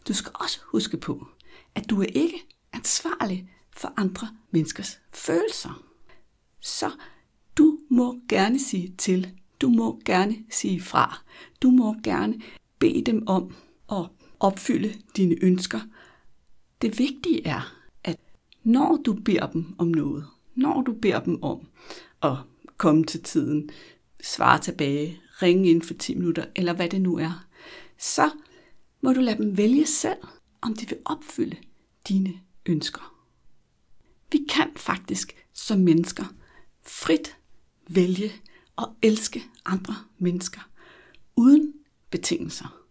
Du 0.09 0.15
skal 0.15 0.33
også 0.35 0.61
huske 0.65 0.97
på, 0.97 1.27
at 1.75 1.91
du 1.91 2.01
er 2.01 2.07
ikke 2.15 2.43
ansvarlig 2.73 3.51
for 3.77 3.93
andre 3.97 4.29
menneskers 4.51 5.01
følelser. 5.13 5.83
Så 6.61 6.91
du 7.59 7.79
må 7.91 8.21
gerne 8.29 8.59
sige 8.59 8.95
til. 8.99 9.39
Du 9.61 9.69
må 9.69 10.01
gerne 10.05 10.37
sige 10.51 10.81
fra. 10.81 11.23
Du 11.63 11.71
må 11.71 11.95
gerne 12.03 12.41
bede 12.79 13.03
dem 13.03 13.29
om 13.29 13.55
at 13.93 14.09
opfylde 14.41 14.95
dine 15.17 15.37
ønsker. 15.43 15.81
Det 16.83 16.99
vigtige 16.99 17.47
er, 17.47 17.75
at 18.05 18.17
når 18.65 18.97
du 19.07 19.13
beder 19.13 19.47
dem 19.47 19.75
om 19.79 19.89
noget, 19.89 20.27
når 20.55 20.83
du 20.83 20.93
beder 20.93 21.21
dem 21.21 21.43
om 21.43 21.67
at 22.23 22.37
komme 22.77 23.05
til 23.05 23.23
tiden, 23.23 23.71
svare 24.23 24.61
tilbage, 24.61 25.21
ringe 25.43 25.71
ind 25.71 25.83
for 25.83 25.95
10 25.95 26.15
minutter, 26.15 26.45
eller 26.55 26.73
hvad 26.73 26.89
det 26.89 27.01
nu 27.01 27.19
er, 27.19 27.47
så 27.99 28.31
må 29.07 29.13
du 29.13 29.21
lade 29.21 29.37
dem 29.37 29.57
vælge 29.57 29.87
selv, 29.87 30.19
om 30.61 30.75
de 30.75 30.89
vil 30.89 30.99
opfylde 31.05 31.57
dine 32.09 32.41
ønsker. 32.67 33.15
Vi 34.33 34.39
kan 34.49 34.71
faktisk 34.77 35.47
som 35.53 35.79
mennesker 35.79 36.25
frit 36.83 37.37
vælge 37.89 38.33
at 38.79 38.89
elske 39.03 39.43
andre 39.65 39.95
mennesker 40.19 40.61
uden 41.37 41.73
betingelser. 42.11 42.83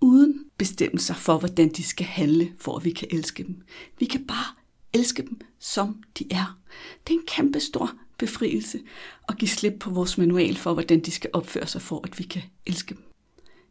Uden 0.00 0.44
bestemmelser 0.58 1.14
for, 1.14 1.38
hvordan 1.38 1.68
de 1.68 1.82
skal 1.82 2.06
handle, 2.06 2.52
for 2.58 2.76
at 2.76 2.84
vi 2.84 2.90
kan 2.90 3.08
elske 3.10 3.42
dem. 3.44 3.62
Vi 3.98 4.04
kan 4.04 4.26
bare 4.26 4.56
elske 4.92 5.22
dem, 5.22 5.40
som 5.58 6.02
de 6.18 6.26
er. 6.30 6.58
Det 7.06 7.14
er 7.14 7.18
en 7.18 7.26
kæmpe 7.26 7.60
stor 7.60 7.92
befrielse 8.18 8.80
at 9.28 9.38
give 9.38 9.48
slip 9.48 9.74
på 9.80 9.90
vores 9.90 10.18
manual 10.18 10.56
for, 10.56 10.72
hvordan 10.72 11.00
de 11.00 11.10
skal 11.10 11.30
opføre 11.32 11.66
sig, 11.66 11.82
for 11.82 12.00
at 12.04 12.18
vi 12.18 12.24
kan 12.24 12.42
elske 12.66 12.94
dem. 12.94 13.04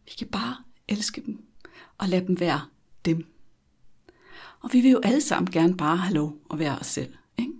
Vi 0.05 0.11
kan 0.17 0.27
bare 0.27 0.55
elske 0.87 1.23
dem 1.25 1.45
og 1.99 2.09
lad 2.09 2.21
dem 2.21 2.39
være 2.39 2.61
dem. 3.05 3.25
Og 4.59 4.69
vi 4.73 4.81
vil 4.81 4.91
jo 4.91 4.99
alle 5.03 5.21
sammen 5.21 5.51
gerne 5.51 5.77
bare 5.77 5.97
have 5.97 6.13
lov 6.13 6.37
at 6.51 6.59
være 6.59 6.77
os 6.79 6.87
selv. 6.87 7.13
Ikke? 7.37 7.53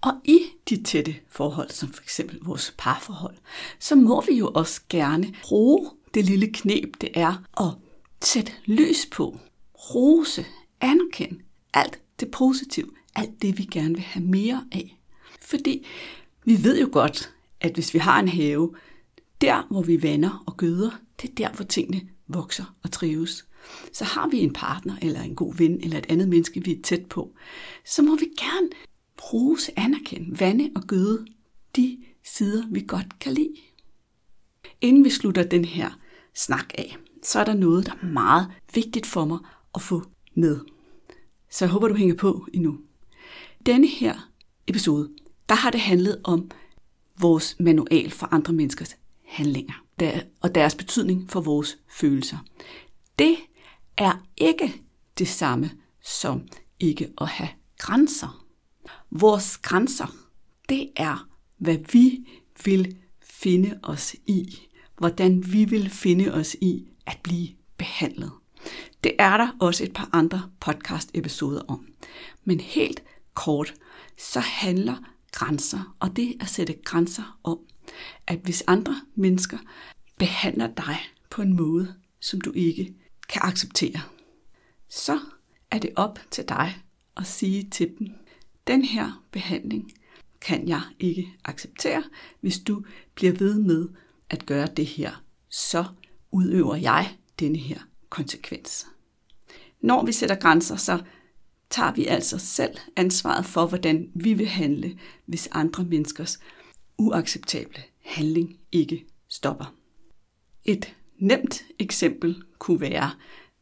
Og 0.00 0.12
i 0.24 0.38
de 0.68 0.82
tætte 0.82 1.14
forhold, 1.28 1.70
som 1.70 1.88
for 1.88 2.02
eksempel 2.02 2.38
vores 2.42 2.74
parforhold, 2.78 3.36
så 3.78 3.94
må 3.94 4.20
vi 4.20 4.34
jo 4.34 4.50
også 4.54 4.80
gerne 4.88 5.34
bruge 5.42 5.90
det 6.14 6.24
lille 6.24 6.52
knep, 6.52 7.00
det 7.00 7.10
er 7.14 7.42
at 7.60 7.74
sætte 8.22 8.52
lys 8.64 9.06
på, 9.06 9.38
rose, 9.74 10.46
anerkende 10.80 11.38
alt 11.74 12.00
det 12.20 12.30
positive, 12.30 12.90
alt 13.14 13.42
det 13.42 13.58
vi 13.58 13.64
gerne 13.64 13.94
vil 13.94 14.02
have 14.02 14.24
mere 14.24 14.64
af. 14.72 14.98
Fordi 15.40 15.86
vi 16.44 16.64
ved 16.64 16.80
jo 16.80 16.88
godt, 16.92 17.34
at 17.60 17.74
hvis 17.74 17.94
vi 17.94 17.98
har 17.98 18.20
en 18.20 18.28
have, 18.28 18.74
der 19.40 19.66
hvor 19.70 19.82
vi 19.82 20.02
vander 20.02 20.42
og 20.46 20.56
gøder, 20.56 20.90
det 21.22 21.30
er 21.30 21.34
der 21.34 21.52
hvor 21.52 21.64
tingene 21.64 22.08
vokser 22.28 22.74
og 22.82 22.90
trives. 22.90 23.44
Så 23.92 24.04
har 24.04 24.28
vi 24.28 24.38
en 24.38 24.52
partner 24.52 24.96
eller 25.02 25.20
en 25.22 25.34
god 25.34 25.54
ven 25.54 25.80
eller 25.82 25.98
et 25.98 26.06
andet 26.08 26.28
menneske, 26.28 26.64
vi 26.64 26.72
er 26.72 26.82
tæt 26.82 27.06
på, 27.06 27.34
så 27.84 28.02
må 28.02 28.16
vi 28.16 28.26
gerne 28.38 28.68
rose, 29.32 29.78
anerkende, 29.78 30.40
vande 30.40 30.70
og 30.76 30.82
gøde 30.82 31.26
de 31.76 31.98
sider, 32.24 32.62
vi 32.70 32.84
godt 32.88 33.18
kan 33.18 33.32
lide. 33.32 33.54
Inden 34.80 35.04
vi 35.04 35.10
slutter 35.10 35.42
den 35.42 35.64
her 35.64 35.90
snak 36.34 36.74
af, 36.78 36.96
så 37.22 37.40
er 37.40 37.44
der 37.44 37.54
noget, 37.54 37.86
der 37.86 37.92
er 37.92 38.06
meget 38.06 38.46
vigtigt 38.74 39.06
for 39.06 39.24
mig 39.24 39.38
at 39.74 39.82
få 39.82 40.02
med. 40.34 40.60
Så 41.50 41.64
jeg 41.64 41.72
håber, 41.72 41.88
du 41.88 41.94
hænger 41.94 42.14
på 42.14 42.46
endnu. 42.52 42.78
Denne 43.66 43.86
her 43.86 44.30
episode, 44.66 45.10
der 45.48 45.54
har 45.54 45.70
det 45.70 45.80
handlet 45.80 46.20
om 46.24 46.50
vores 47.20 47.56
manual 47.60 48.10
for 48.10 48.28
andre 48.34 48.52
menneskers 48.52 48.96
handlinger 49.24 49.74
og 50.40 50.54
deres 50.54 50.74
betydning 50.74 51.30
for 51.30 51.40
vores 51.40 51.78
følelser. 51.88 52.38
Det 53.18 53.36
er 53.96 54.26
ikke 54.36 54.82
det 55.18 55.28
samme 55.28 55.70
som 56.02 56.48
ikke 56.80 57.12
at 57.20 57.28
have 57.28 57.48
grænser. 57.78 58.46
Vores 59.10 59.58
grænser, 59.58 60.06
det 60.68 60.90
er, 60.96 61.28
hvad 61.58 61.78
vi 61.92 62.26
vil 62.64 62.96
finde 63.22 63.78
os 63.82 64.16
i. 64.26 64.58
Hvordan 64.98 65.52
vi 65.52 65.64
vil 65.64 65.90
finde 65.90 66.34
os 66.34 66.56
i 66.60 66.88
at 67.06 67.18
blive 67.22 67.48
behandlet. 67.76 68.32
Det 69.04 69.12
er 69.18 69.36
der 69.36 69.56
også 69.60 69.84
et 69.84 69.92
par 69.92 70.08
andre 70.12 70.50
podcast-episoder 70.60 71.62
om. 71.68 71.86
Men 72.44 72.60
helt 72.60 73.02
kort, 73.34 73.74
så 74.18 74.40
handler 74.40 74.96
grænser, 75.32 75.96
og 76.00 76.16
det 76.16 76.36
at 76.40 76.48
sætte 76.48 76.74
grænser 76.84 77.38
om, 77.44 77.58
at 78.26 78.38
hvis 78.38 78.64
andre 78.66 79.00
mennesker 79.14 79.58
behandler 80.18 80.66
dig 80.66 80.98
på 81.30 81.42
en 81.42 81.56
måde, 81.56 81.94
som 82.20 82.40
du 82.40 82.52
ikke 82.54 82.94
kan 83.32 83.42
acceptere, 83.44 84.00
så 84.88 85.20
er 85.70 85.78
det 85.78 85.90
op 85.96 86.18
til 86.30 86.48
dig 86.48 86.82
at 87.16 87.26
sige 87.26 87.70
til 87.70 87.94
dem, 87.98 88.08
den 88.66 88.84
her 88.84 89.24
behandling 89.30 89.92
kan 90.40 90.68
jeg 90.68 90.82
ikke 90.98 91.34
acceptere. 91.44 92.04
Hvis 92.40 92.58
du 92.58 92.84
bliver 93.14 93.32
ved 93.32 93.58
med 93.58 93.88
at 94.30 94.46
gøre 94.46 94.66
det 94.66 94.86
her, 94.86 95.24
så 95.48 95.84
udøver 96.32 96.76
jeg 96.76 97.16
denne 97.38 97.58
her 97.58 97.80
konsekvens. 98.08 98.86
Når 99.80 100.04
vi 100.04 100.12
sætter 100.12 100.36
grænser, 100.36 100.76
så 100.76 101.02
tager 101.70 101.92
vi 101.92 102.06
altså 102.06 102.38
selv 102.38 102.76
ansvaret 102.96 103.46
for, 103.46 103.66
hvordan 103.66 104.10
vi 104.14 104.34
vil 104.34 104.48
handle, 104.48 104.98
hvis 105.26 105.48
andre 105.52 105.84
menneskers 105.84 106.38
uacceptable 106.98 107.82
handling 108.04 108.58
ikke 108.72 109.06
stopper. 109.28 109.74
Et 110.64 110.94
nemt 111.18 111.62
eksempel 111.78 112.42
kunne 112.62 112.80
være, 112.80 113.10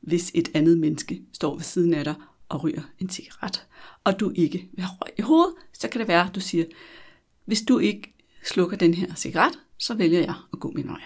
hvis 0.01 0.31
et 0.35 0.51
andet 0.55 0.79
menneske 0.79 1.23
står 1.33 1.55
ved 1.55 1.63
siden 1.63 1.95
af 1.95 2.05
dig 2.05 2.15
og 2.49 2.65
ryger 2.65 2.83
en 2.99 3.11
cigaret, 3.11 3.67
og 4.05 4.21
du 4.21 4.33
ikke 4.35 4.69
vil 4.73 4.85
have 4.85 4.97
røg 5.01 5.13
i 5.19 5.23
hovedet, 5.23 5.55
så 5.73 5.89
kan 5.89 5.99
det 5.99 6.09
være, 6.09 6.27
at 6.27 6.35
du 6.35 6.41
siger, 6.41 6.65
hvis 7.45 7.63
du 7.63 7.79
ikke 7.79 8.15
slukker 8.45 8.77
den 8.77 8.95
her 8.95 9.15
cigaret, 9.15 9.59
så 9.79 9.95
vælger 9.95 10.21
jeg 10.21 10.35
at 10.53 10.61
gå 10.61 10.71
min 10.71 10.89
vej. 10.89 11.01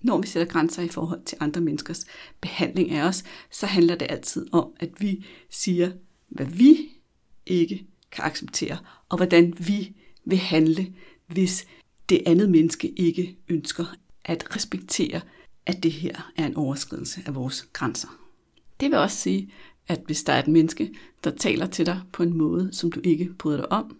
Når 0.00 0.20
vi 0.20 0.26
sætter 0.26 0.52
grænser 0.52 0.82
i 0.82 0.88
forhold 0.88 1.24
til 1.24 1.38
andre 1.40 1.60
menneskers 1.60 2.06
behandling 2.40 2.90
af 2.90 3.08
os, 3.08 3.24
så 3.50 3.66
handler 3.66 3.94
det 3.94 4.06
altid 4.10 4.46
om, 4.52 4.72
at 4.80 5.00
vi 5.00 5.26
siger, 5.50 5.92
hvad 6.28 6.46
vi 6.46 6.92
ikke 7.46 7.86
kan 8.10 8.24
acceptere, 8.24 8.78
og 9.08 9.16
hvordan 9.16 9.54
vi 9.58 9.96
vil 10.24 10.38
handle, 10.38 10.94
hvis 11.26 11.66
det 12.08 12.22
andet 12.26 12.50
menneske 12.50 12.88
ikke 12.88 13.38
ønsker 13.48 13.84
at 14.24 14.56
respektere, 14.56 15.20
at 15.66 15.82
det 15.82 15.92
her 15.92 16.30
er 16.36 16.46
en 16.46 16.56
overskridelse 16.56 17.20
af 17.26 17.34
vores 17.34 17.68
grænser. 17.72 18.08
Det 18.80 18.90
vil 18.90 18.98
også 18.98 19.16
sige, 19.16 19.52
at 19.88 20.00
hvis 20.06 20.22
der 20.22 20.32
er 20.32 20.38
et 20.38 20.48
menneske, 20.48 20.94
der 21.24 21.30
taler 21.30 21.66
til 21.66 21.86
dig 21.86 22.00
på 22.12 22.22
en 22.22 22.38
måde, 22.38 22.68
som 22.72 22.92
du 22.92 23.00
ikke 23.04 23.34
bryder 23.38 23.56
dig 23.56 23.72
om, 23.72 23.96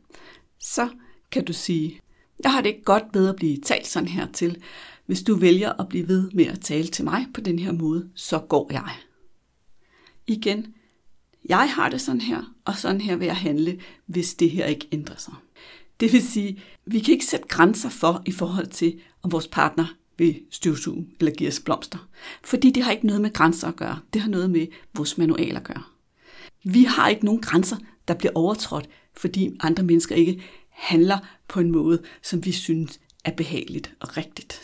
så 0.58 0.88
kan 1.30 1.44
du 1.44 1.52
sige, 1.52 2.00
jeg 2.42 2.52
har 2.52 2.60
det 2.60 2.68
ikke 2.68 2.84
godt 2.84 3.04
ved 3.12 3.28
at 3.28 3.36
blive 3.36 3.56
talt 3.56 3.86
sådan 3.86 4.08
her 4.08 4.32
til. 4.32 4.62
Hvis 5.06 5.22
du 5.22 5.34
vælger 5.34 5.72
at 5.72 5.88
blive 5.88 6.08
ved 6.08 6.30
med 6.30 6.46
at 6.46 6.60
tale 6.60 6.86
til 6.88 7.04
mig 7.04 7.26
på 7.34 7.40
den 7.40 7.58
her 7.58 7.72
måde, 7.72 8.10
så 8.14 8.38
går 8.38 8.72
jeg. 8.72 8.90
Igen, 10.26 10.74
jeg 11.48 11.70
har 11.70 11.88
det 11.88 12.00
sådan 12.00 12.20
her, 12.20 12.54
og 12.64 12.76
sådan 12.76 13.00
her 13.00 13.16
vil 13.16 13.26
jeg 13.26 13.36
handle, 13.36 13.80
hvis 14.06 14.34
det 14.34 14.50
her 14.50 14.66
ikke 14.66 14.88
ændrer 14.92 15.16
sig. 15.16 15.34
Det 16.00 16.12
vil 16.12 16.22
sige, 16.22 16.62
vi 16.86 16.98
kan 16.98 17.12
ikke 17.12 17.26
sætte 17.26 17.48
grænser 17.48 17.88
for 17.88 18.22
i 18.26 18.32
forhold 18.32 18.66
til, 18.66 19.00
om 19.22 19.32
vores 19.32 19.48
partner 19.48 19.86
vil 20.18 20.40
støvsuge 20.50 21.08
eller 21.20 21.32
give 21.32 21.48
os 21.48 21.60
blomster. 21.60 22.08
Fordi 22.44 22.70
det 22.70 22.82
har 22.82 22.92
ikke 22.92 23.06
noget 23.06 23.22
med 23.22 23.32
grænser 23.32 23.68
at 23.68 23.76
gøre. 23.76 24.00
Det 24.12 24.22
har 24.22 24.28
noget 24.28 24.50
med 24.50 24.66
vores 24.94 25.18
manual 25.18 25.56
at 25.56 25.64
gøre. 25.64 25.82
Vi 26.64 26.84
har 26.84 27.08
ikke 27.08 27.24
nogen 27.24 27.40
grænser, 27.40 27.76
der 28.08 28.14
bliver 28.14 28.32
overtrådt, 28.34 28.88
fordi 29.16 29.56
andre 29.60 29.82
mennesker 29.82 30.14
ikke 30.14 30.42
handler 30.68 31.18
på 31.48 31.60
en 31.60 31.70
måde, 31.70 32.02
som 32.22 32.44
vi 32.44 32.52
synes 32.52 33.00
er 33.24 33.32
behageligt 33.32 33.94
og 34.00 34.16
rigtigt. 34.16 34.60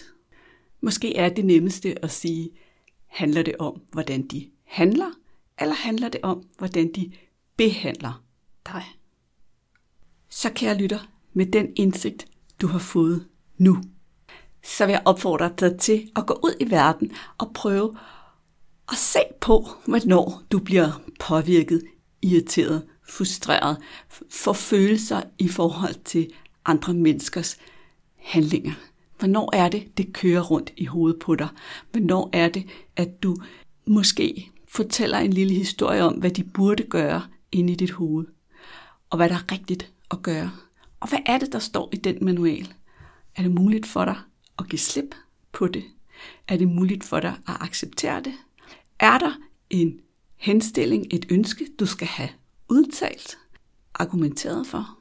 Måske 0.80 1.16
er 1.16 1.28
det 1.28 1.44
nemmeste 1.44 2.04
at 2.04 2.10
sige, 2.10 2.50
handler 3.06 3.42
det 3.42 3.54
om, 3.58 3.82
hvordan 3.92 4.26
de 4.26 4.50
handler, 4.64 5.10
eller 5.60 5.74
handler 5.74 6.08
det 6.08 6.20
om, 6.22 6.46
hvordan 6.58 6.92
de 6.92 7.12
behandler 7.56 8.24
dig? 8.66 8.84
Så 10.28 10.50
kære 10.50 10.78
lytter, 10.78 10.98
med 11.32 11.46
den 11.46 11.72
indsigt, 11.76 12.26
du 12.60 12.66
har 12.66 12.78
fået 12.78 13.26
nu, 13.58 13.82
så 14.64 14.86
vil 14.86 14.92
jeg 14.92 15.02
opfordre 15.04 15.50
dig 15.60 15.78
til 15.78 16.10
at 16.16 16.26
gå 16.26 16.40
ud 16.44 16.54
i 16.60 16.70
verden 16.70 17.12
og 17.38 17.50
prøve 17.54 17.96
at 18.88 18.96
se 18.96 19.20
på, 19.40 19.68
hvornår 19.86 20.42
du 20.52 20.58
bliver 20.58 21.02
påvirket, 21.20 21.82
irriteret, 22.22 22.86
frustreret, 23.08 23.76
for 24.30 24.52
følelser 24.52 25.22
i 25.38 25.48
forhold 25.48 26.04
til 26.04 26.32
andre 26.64 26.94
menneskers 26.94 27.58
handlinger. 28.16 28.72
Hvornår 29.18 29.56
er 29.56 29.68
det, 29.68 29.98
det 29.98 30.12
kører 30.12 30.40
rundt 30.42 30.72
i 30.76 30.84
hovedet 30.84 31.20
på 31.20 31.34
dig? 31.34 31.48
Hvornår 31.90 32.30
er 32.32 32.48
det, 32.48 32.66
at 32.96 33.22
du 33.22 33.36
måske 33.86 34.50
fortæller 34.68 35.18
en 35.18 35.32
lille 35.32 35.54
historie 35.54 36.02
om, 36.02 36.14
hvad 36.14 36.30
de 36.30 36.44
burde 36.44 36.82
gøre 36.82 37.22
inde 37.52 37.72
i 37.72 37.76
dit 37.76 37.90
hoved? 37.90 38.26
Og 39.10 39.16
hvad 39.16 39.28
der 39.28 39.34
er 39.34 39.52
rigtigt 39.52 39.92
at 40.10 40.22
gøre, 40.22 40.50
Og 41.00 41.08
hvad 41.08 41.18
er 41.26 41.38
det, 41.38 41.52
der 41.52 41.58
står 41.58 41.88
i 41.92 41.96
den 41.96 42.18
manual? 42.20 42.74
Er 43.36 43.42
det 43.42 43.54
muligt 43.54 43.86
for 43.86 44.04
dig 44.04 44.16
at 44.60 44.68
give 44.68 44.78
slip 44.78 45.14
på 45.52 45.66
det? 45.66 45.84
Er 46.48 46.56
det 46.56 46.68
muligt 46.68 47.04
for 47.04 47.20
dig 47.20 47.36
at 47.48 47.56
acceptere 47.60 48.20
det? 48.20 48.34
Er 48.98 49.18
der 49.18 49.32
en 49.70 50.00
henstilling, 50.36 51.06
et 51.10 51.26
ønske, 51.30 51.66
du 51.78 51.86
skal 51.86 52.06
have 52.06 52.28
udtalt, 52.68 53.38
argumenteret 53.94 54.66
for? 54.66 54.98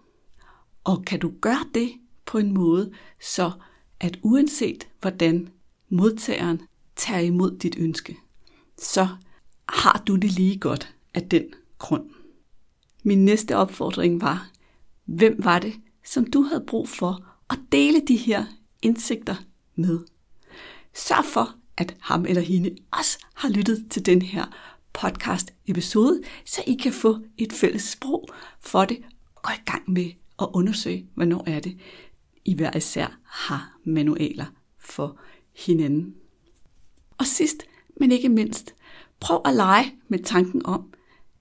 Og 0.83 1.05
kan 1.05 1.19
du 1.19 1.33
gøre 1.41 1.65
det 1.73 1.91
på 2.25 2.37
en 2.37 2.53
måde, 2.53 2.91
så 3.21 3.51
at 3.99 4.19
uanset 4.21 4.87
hvordan 5.01 5.49
modtageren 5.89 6.61
tager 6.95 7.21
imod 7.21 7.57
dit 7.57 7.75
ønske, 7.77 8.17
så 8.77 9.07
har 9.69 10.03
du 10.07 10.15
det 10.15 10.31
lige 10.31 10.59
godt 10.59 10.95
af 11.13 11.29
den 11.29 11.45
grund. 11.79 12.09
Min 13.03 13.25
næste 13.25 13.57
opfordring 13.57 14.21
var, 14.21 14.49
hvem 15.05 15.35
var 15.43 15.59
det, 15.59 15.73
som 16.05 16.31
du 16.31 16.41
havde 16.41 16.63
brug 16.67 16.89
for 16.89 17.25
at 17.49 17.59
dele 17.71 18.01
de 18.07 18.15
her 18.15 18.45
indsigter 18.81 19.35
med? 19.79 19.99
Sørg 20.93 21.25
for, 21.25 21.55
at 21.77 21.95
ham 21.99 22.25
eller 22.25 22.41
hende 22.41 22.75
også 22.91 23.25
har 23.33 23.49
lyttet 23.49 23.87
til 23.89 24.05
den 24.05 24.21
her 24.21 24.45
podcast 24.93 25.53
episode, 25.67 26.21
så 26.45 26.63
I 26.67 26.73
kan 26.73 26.93
få 26.93 27.17
et 27.37 27.53
fælles 27.53 27.83
sprog 27.83 28.27
for 28.59 28.85
det 28.85 28.97
og 29.35 29.41
gå 29.43 29.51
i 29.51 29.71
gang 29.71 29.91
med 29.91 30.11
at 30.41 30.47
undersøge, 30.53 31.09
hvornår 31.15 31.43
er 31.47 31.59
det, 31.59 31.77
I 32.45 32.55
hver 32.55 32.77
især 32.77 33.19
har 33.25 33.77
manualer 33.83 34.45
for 34.79 35.19
hinanden. 35.55 36.15
Og 37.17 37.25
sidst, 37.25 37.63
men 37.99 38.11
ikke 38.11 38.29
mindst, 38.29 38.75
prøv 39.19 39.41
at 39.45 39.55
lege 39.55 39.95
med 40.07 40.19
tanken 40.19 40.65
om, 40.65 40.93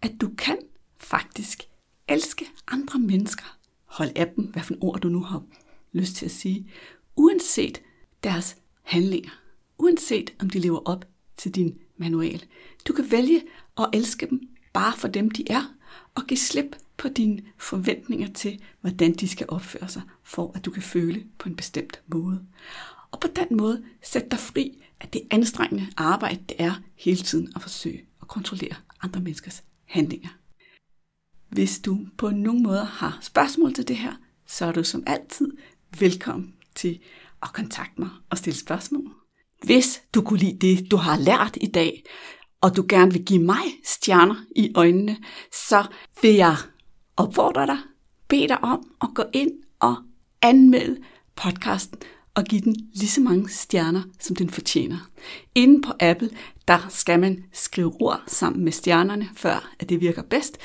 at 0.03 0.12
du 0.20 0.31
kan 0.38 0.59
faktisk 0.98 1.62
elske 2.09 2.46
andre 2.68 2.98
mennesker. 2.98 3.59
Hold 3.85 4.11
af 4.16 4.33
dem, 4.37 4.44
hvad 4.44 4.62
for 4.62 4.74
en 4.74 4.83
ord 4.83 5.01
du 5.01 5.09
nu 5.09 5.20
har 5.22 5.42
lyst 5.92 6.14
til 6.14 6.24
at 6.24 6.31
sige, 6.31 6.70
uanset 7.16 7.83
deres 8.24 8.57
handlinger, 8.83 9.31
uanset 9.78 10.35
om 10.40 10.50
de 10.50 10.59
lever 10.59 10.81
op 10.85 11.04
til 11.37 11.54
din 11.54 11.78
manual. 11.96 12.44
Du 12.88 12.92
kan 12.92 13.11
vælge 13.11 13.42
at 13.78 13.88
elske 13.92 14.26
dem 14.26 14.48
bare 14.72 14.96
for 14.96 15.09
dem, 15.09 15.31
de 15.31 15.50
er, 15.50 15.74
og 16.14 16.26
give 16.26 16.38
slip 16.38 16.76
på 16.96 17.09
dine 17.09 17.42
forventninger 17.57 18.28
til, 18.33 18.62
hvordan 18.81 19.12
de 19.12 19.28
skal 19.28 19.46
opføre 19.48 19.88
sig, 19.88 20.02
for 20.22 20.52
at 20.54 20.64
du 20.64 20.70
kan 20.70 20.83
føle 20.83 21.26
på 21.38 21.48
en 21.48 21.57
bestemt 21.57 22.00
måde. 22.07 22.44
Og 23.11 23.20
på 23.20 23.28
den 23.37 23.57
måde 23.57 23.85
sæt 24.02 24.31
dig 24.31 24.38
fri 24.38 24.85
af 25.00 25.09
det 25.09 25.22
anstrengende 25.31 25.87
arbejde, 25.96 26.42
det 26.48 26.57
er 26.59 26.83
hele 26.96 27.22
tiden 27.22 27.52
at 27.57 27.62
forsøge 27.62 28.04
at 28.22 28.28
kontrollere 28.28 28.74
andre 29.02 29.20
menneskers 29.20 29.64
handlinger. 29.85 30.28
Hvis 31.48 31.81
du 31.81 31.98
på 32.18 32.31
nogen 32.31 32.62
måde 32.62 32.85
har 32.85 33.18
spørgsmål 33.22 33.74
til 33.74 33.88
det 33.88 33.96
her, 33.96 34.12
så 34.46 34.64
er 34.64 34.72
du 34.72 34.85
som 34.85 35.02
altid 35.07 35.48
velkommen 35.98 36.54
til 36.74 37.00
og 37.40 37.53
kontakt 37.53 37.98
mig 37.98 38.09
og 38.31 38.38
stille 38.38 38.59
spørgsmål. 38.59 39.11
Hvis 39.64 40.03
du 40.14 40.22
kunne 40.22 40.38
lide 40.38 40.59
det, 40.66 40.90
du 40.90 40.96
har 40.96 41.18
lært 41.18 41.59
i 41.61 41.66
dag, 41.66 42.03
og 42.61 42.77
du 42.77 42.85
gerne 42.88 43.12
vil 43.12 43.24
give 43.24 43.42
mig 43.42 43.64
stjerner 43.85 44.37
i 44.57 44.72
øjnene, 44.74 45.16
så 45.68 45.87
vil 46.22 46.35
jeg 46.35 46.57
opfordre 47.16 47.66
dig, 47.66 47.79
bede 48.29 48.48
dig 48.48 48.64
om 48.64 48.90
at 49.03 49.09
gå 49.14 49.22
ind 49.33 49.51
og 49.81 49.96
anmelde 50.42 51.01
podcasten 51.37 51.98
og 52.35 52.44
give 52.44 52.61
den 52.61 52.77
lige 52.94 53.09
så 53.09 53.20
mange 53.20 53.48
stjerner, 53.48 54.03
som 54.20 54.37
den 54.37 54.51
fortjener. 54.51 55.09
Inden 55.55 55.83
på 55.83 55.92
Apple, 56.01 56.31
der 56.68 56.87
skal 56.88 57.20
man 57.20 57.44
skrive 57.53 57.92
ord 58.01 58.22
sammen 58.27 58.64
med 58.64 58.72
stjernerne, 58.72 59.29
før 59.37 59.74
at 59.79 59.88
det 59.88 60.01
virker 60.01 60.22
bedst. 60.22 60.59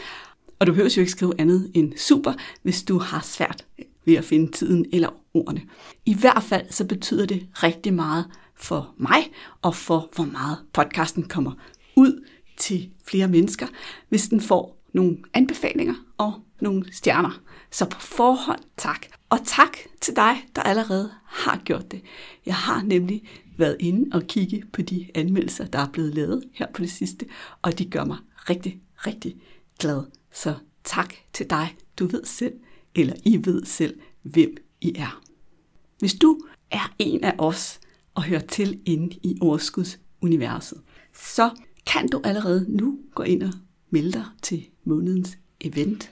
Og 0.59 0.67
du 0.67 0.71
behøver 0.71 0.93
jo 0.95 1.01
ikke 1.01 1.11
skrive 1.11 1.33
andet 1.39 1.71
end 1.73 1.97
super, 1.97 2.33
hvis 2.63 2.83
du 2.83 2.99
har 2.99 3.21
svært 3.21 3.65
ved 4.05 4.15
at 4.15 4.25
finde 4.25 4.51
tiden 4.51 4.85
eller 4.93 5.09
ordene. 5.33 5.61
I 6.05 6.13
hvert 6.13 6.43
fald 6.43 6.65
så 6.69 6.85
betyder 6.85 7.25
det 7.25 7.47
rigtig 7.53 7.93
meget 7.93 8.25
for 8.55 8.93
mig 8.97 9.31
og 9.61 9.75
for 9.75 10.09
hvor 10.15 10.25
meget 10.25 10.57
podcasten 10.73 11.23
kommer 11.23 11.51
ud 11.95 12.25
til 12.57 12.89
flere 13.07 13.27
mennesker, 13.27 13.67
hvis 14.09 14.27
den 14.27 14.41
får 14.41 14.83
nogle 14.93 15.17
anbefalinger 15.33 15.93
og 16.17 16.33
nogle 16.61 16.93
stjerner. 16.93 17.41
Så 17.71 17.85
på 17.85 17.99
forhånd 17.99 18.59
tak. 18.77 19.05
Og 19.29 19.39
tak 19.45 19.77
til 20.01 20.15
dig, 20.15 20.35
der 20.55 20.61
allerede 20.61 21.11
har 21.25 21.61
gjort 21.65 21.91
det. 21.91 22.01
Jeg 22.45 22.55
har 22.55 22.81
nemlig 22.81 23.23
været 23.57 23.77
inde 23.79 24.15
og 24.15 24.23
kigge 24.23 24.63
på 24.73 24.81
de 24.81 25.07
anmeldelser, 25.15 25.65
der 25.65 25.79
er 25.79 25.89
blevet 25.89 26.15
lavet 26.15 26.43
her 26.53 26.67
på 26.73 26.81
det 26.81 26.91
sidste, 26.91 27.25
og 27.61 27.79
de 27.79 27.85
gør 27.85 28.05
mig 28.05 28.17
rigtig, 28.49 28.79
rigtig 28.97 29.35
glad. 29.79 30.03
Så 30.33 30.53
tak 30.83 31.13
til 31.33 31.49
dig. 31.49 31.75
Du 31.99 32.05
ved 32.05 32.25
selv, 32.25 32.53
eller 32.95 33.13
I 33.25 33.45
ved 33.45 33.65
selv, 33.65 33.99
hvem 34.21 34.57
I 34.81 34.93
er. 34.95 35.23
Hvis 35.99 36.13
du 36.13 36.39
er 36.71 36.95
en 36.99 37.23
af 37.23 37.35
os 37.37 37.79
og 38.13 38.23
hører 38.23 38.41
til 38.41 38.81
inde 38.85 39.15
i 39.23 39.37
overskudsuniverset, 39.41 40.81
så 41.13 41.49
kan 41.85 42.09
du 42.09 42.21
allerede 42.23 42.65
nu 42.69 42.99
gå 43.15 43.23
ind 43.23 43.43
og 43.43 43.53
melde 43.89 44.11
dig 44.11 44.25
til 44.41 44.65
månedens 44.83 45.37
event. 45.61 46.11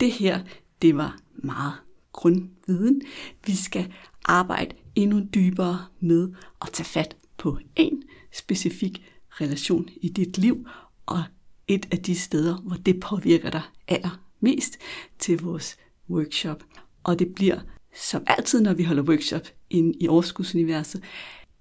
Det 0.00 0.12
her, 0.12 0.44
det 0.82 0.96
var 0.96 1.18
meget 1.34 1.74
grundviden. 2.12 3.02
Vi 3.46 3.56
skal 3.56 3.92
arbejde 4.24 4.76
endnu 4.94 5.20
dybere 5.34 5.86
med 6.00 6.28
at 6.62 6.68
tage 6.72 6.84
fat 6.84 7.16
på 7.36 7.58
en 7.76 8.02
specifik 8.32 9.02
relation 9.30 9.88
i 10.00 10.08
dit 10.08 10.38
liv, 10.38 10.66
og 11.06 11.22
et 11.68 11.88
af 11.90 11.98
de 11.98 12.14
steder, 12.14 12.56
hvor 12.56 12.76
det 12.76 13.00
påvirker 13.00 13.50
dig 13.50 13.62
allermest 13.88 14.78
til 15.18 15.40
vores 15.40 15.76
workshop. 16.10 16.64
Og 17.04 17.18
det 17.18 17.34
bliver 17.34 17.60
som 17.94 18.22
altid, 18.26 18.60
når 18.60 18.74
vi 18.74 18.82
holder 18.82 19.02
workshop 19.02 19.42
ind 19.70 19.94
i 20.00 20.08
overskudsuniverset, 20.08 21.02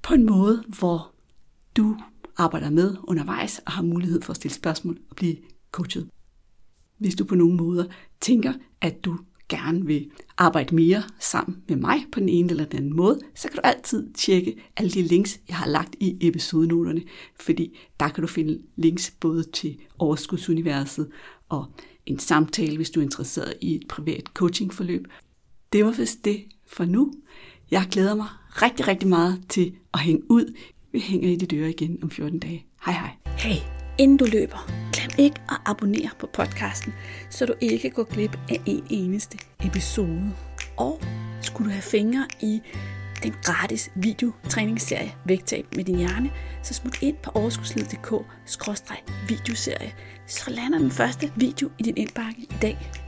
på 0.01 0.13
en 0.13 0.25
måde, 0.25 0.63
hvor 0.79 1.11
du 1.77 1.97
arbejder 2.37 2.69
med 2.69 2.95
undervejs 3.07 3.61
og 3.65 3.71
har 3.71 3.83
mulighed 3.83 4.21
for 4.21 4.31
at 4.31 4.37
stille 4.37 4.53
spørgsmål 4.53 4.97
og 5.09 5.15
blive 5.15 5.37
coachet. 5.71 6.09
Hvis 6.97 7.15
du 7.15 7.25
på 7.25 7.35
nogen 7.35 7.57
måder 7.57 7.85
tænker, 8.21 8.53
at 8.81 9.05
du 9.05 9.17
gerne 9.49 9.85
vil 9.85 10.11
arbejde 10.37 10.75
mere 10.75 11.03
sammen 11.19 11.63
med 11.67 11.75
mig 11.75 12.05
på 12.11 12.19
den 12.19 12.29
ene 12.29 12.49
eller 12.49 12.65
den 12.65 12.77
anden 12.77 12.95
måde, 12.95 13.19
så 13.35 13.47
kan 13.47 13.55
du 13.55 13.61
altid 13.63 14.13
tjekke 14.13 14.63
alle 14.77 14.91
de 14.91 15.01
links, 15.01 15.39
jeg 15.47 15.55
har 15.55 15.67
lagt 15.67 15.95
i 15.99 16.27
episodenoterne, 16.27 17.01
fordi 17.39 17.77
der 17.99 18.09
kan 18.09 18.21
du 18.21 18.27
finde 18.27 18.61
links 18.75 19.13
både 19.19 19.43
til 19.43 19.77
overskudsuniverset 19.99 21.11
og 21.49 21.65
en 22.07 22.19
samtale, 22.19 22.75
hvis 22.75 22.89
du 22.89 22.99
er 22.99 23.03
interesseret 23.03 23.53
i 23.61 23.75
et 23.75 23.87
privat 23.89 24.23
coachingforløb. 24.33 25.07
Det 25.73 25.85
var 25.85 25.91
vist 25.91 26.25
det 26.25 26.45
for 26.67 26.85
nu. 26.85 27.13
Jeg 27.71 27.87
glæder 27.91 28.15
mig 28.15 28.27
rigtig, 28.47 28.87
rigtig 28.87 29.09
meget 29.09 29.43
til 29.49 29.73
at 29.93 29.99
hænge 29.99 30.21
ud. 30.31 30.53
Vi 30.91 30.99
hænger 30.99 31.29
i 31.29 31.35
de 31.35 31.45
døre 31.45 31.69
igen 31.69 31.99
om 32.03 32.11
14 32.11 32.39
dage. 32.39 32.65
Hej 32.85 32.93
hej. 32.93 33.11
Hey, 33.37 33.61
inden 33.97 34.17
du 34.17 34.25
løber, 34.25 34.67
glem 34.93 35.25
ikke 35.25 35.41
at 35.49 35.57
abonnere 35.65 36.09
på 36.19 36.27
podcasten, 36.33 36.93
så 37.29 37.45
du 37.45 37.53
ikke 37.61 37.89
går 37.89 38.03
glip 38.03 38.37
af 38.49 38.61
en 38.65 38.83
eneste 38.89 39.37
episode. 39.65 40.31
Og 40.77 41.01
skulle 41.41 41.65
du 41.65 41.71
have 41.71 41.81
fingre 41.81 42.27
i 42.41 42.61
den 43.23 43.33
gratis 43.43 43.91
videotræningsserie 43.95 45.15
Vægtab 45.25 45.65
med 45.75 45.83
din 45.83 45.97
hjerne, 45.97 46.31
så 46.63 46.73
smut 46.73 47.01
ind 47.01 47.15
på 47.23 47.31
overskudslivet.dk-videoserie, 47.33 49.93
så 50.27 50.51
lander 50.51 50.79
den 50.79 50.91
første 50.91 51.31
video 51.35 51.69
i 51.79 51.83
din 51.83 51.97
indbakke 51.97 52.41
i 52.41 52.55
dag. 52.61 53.06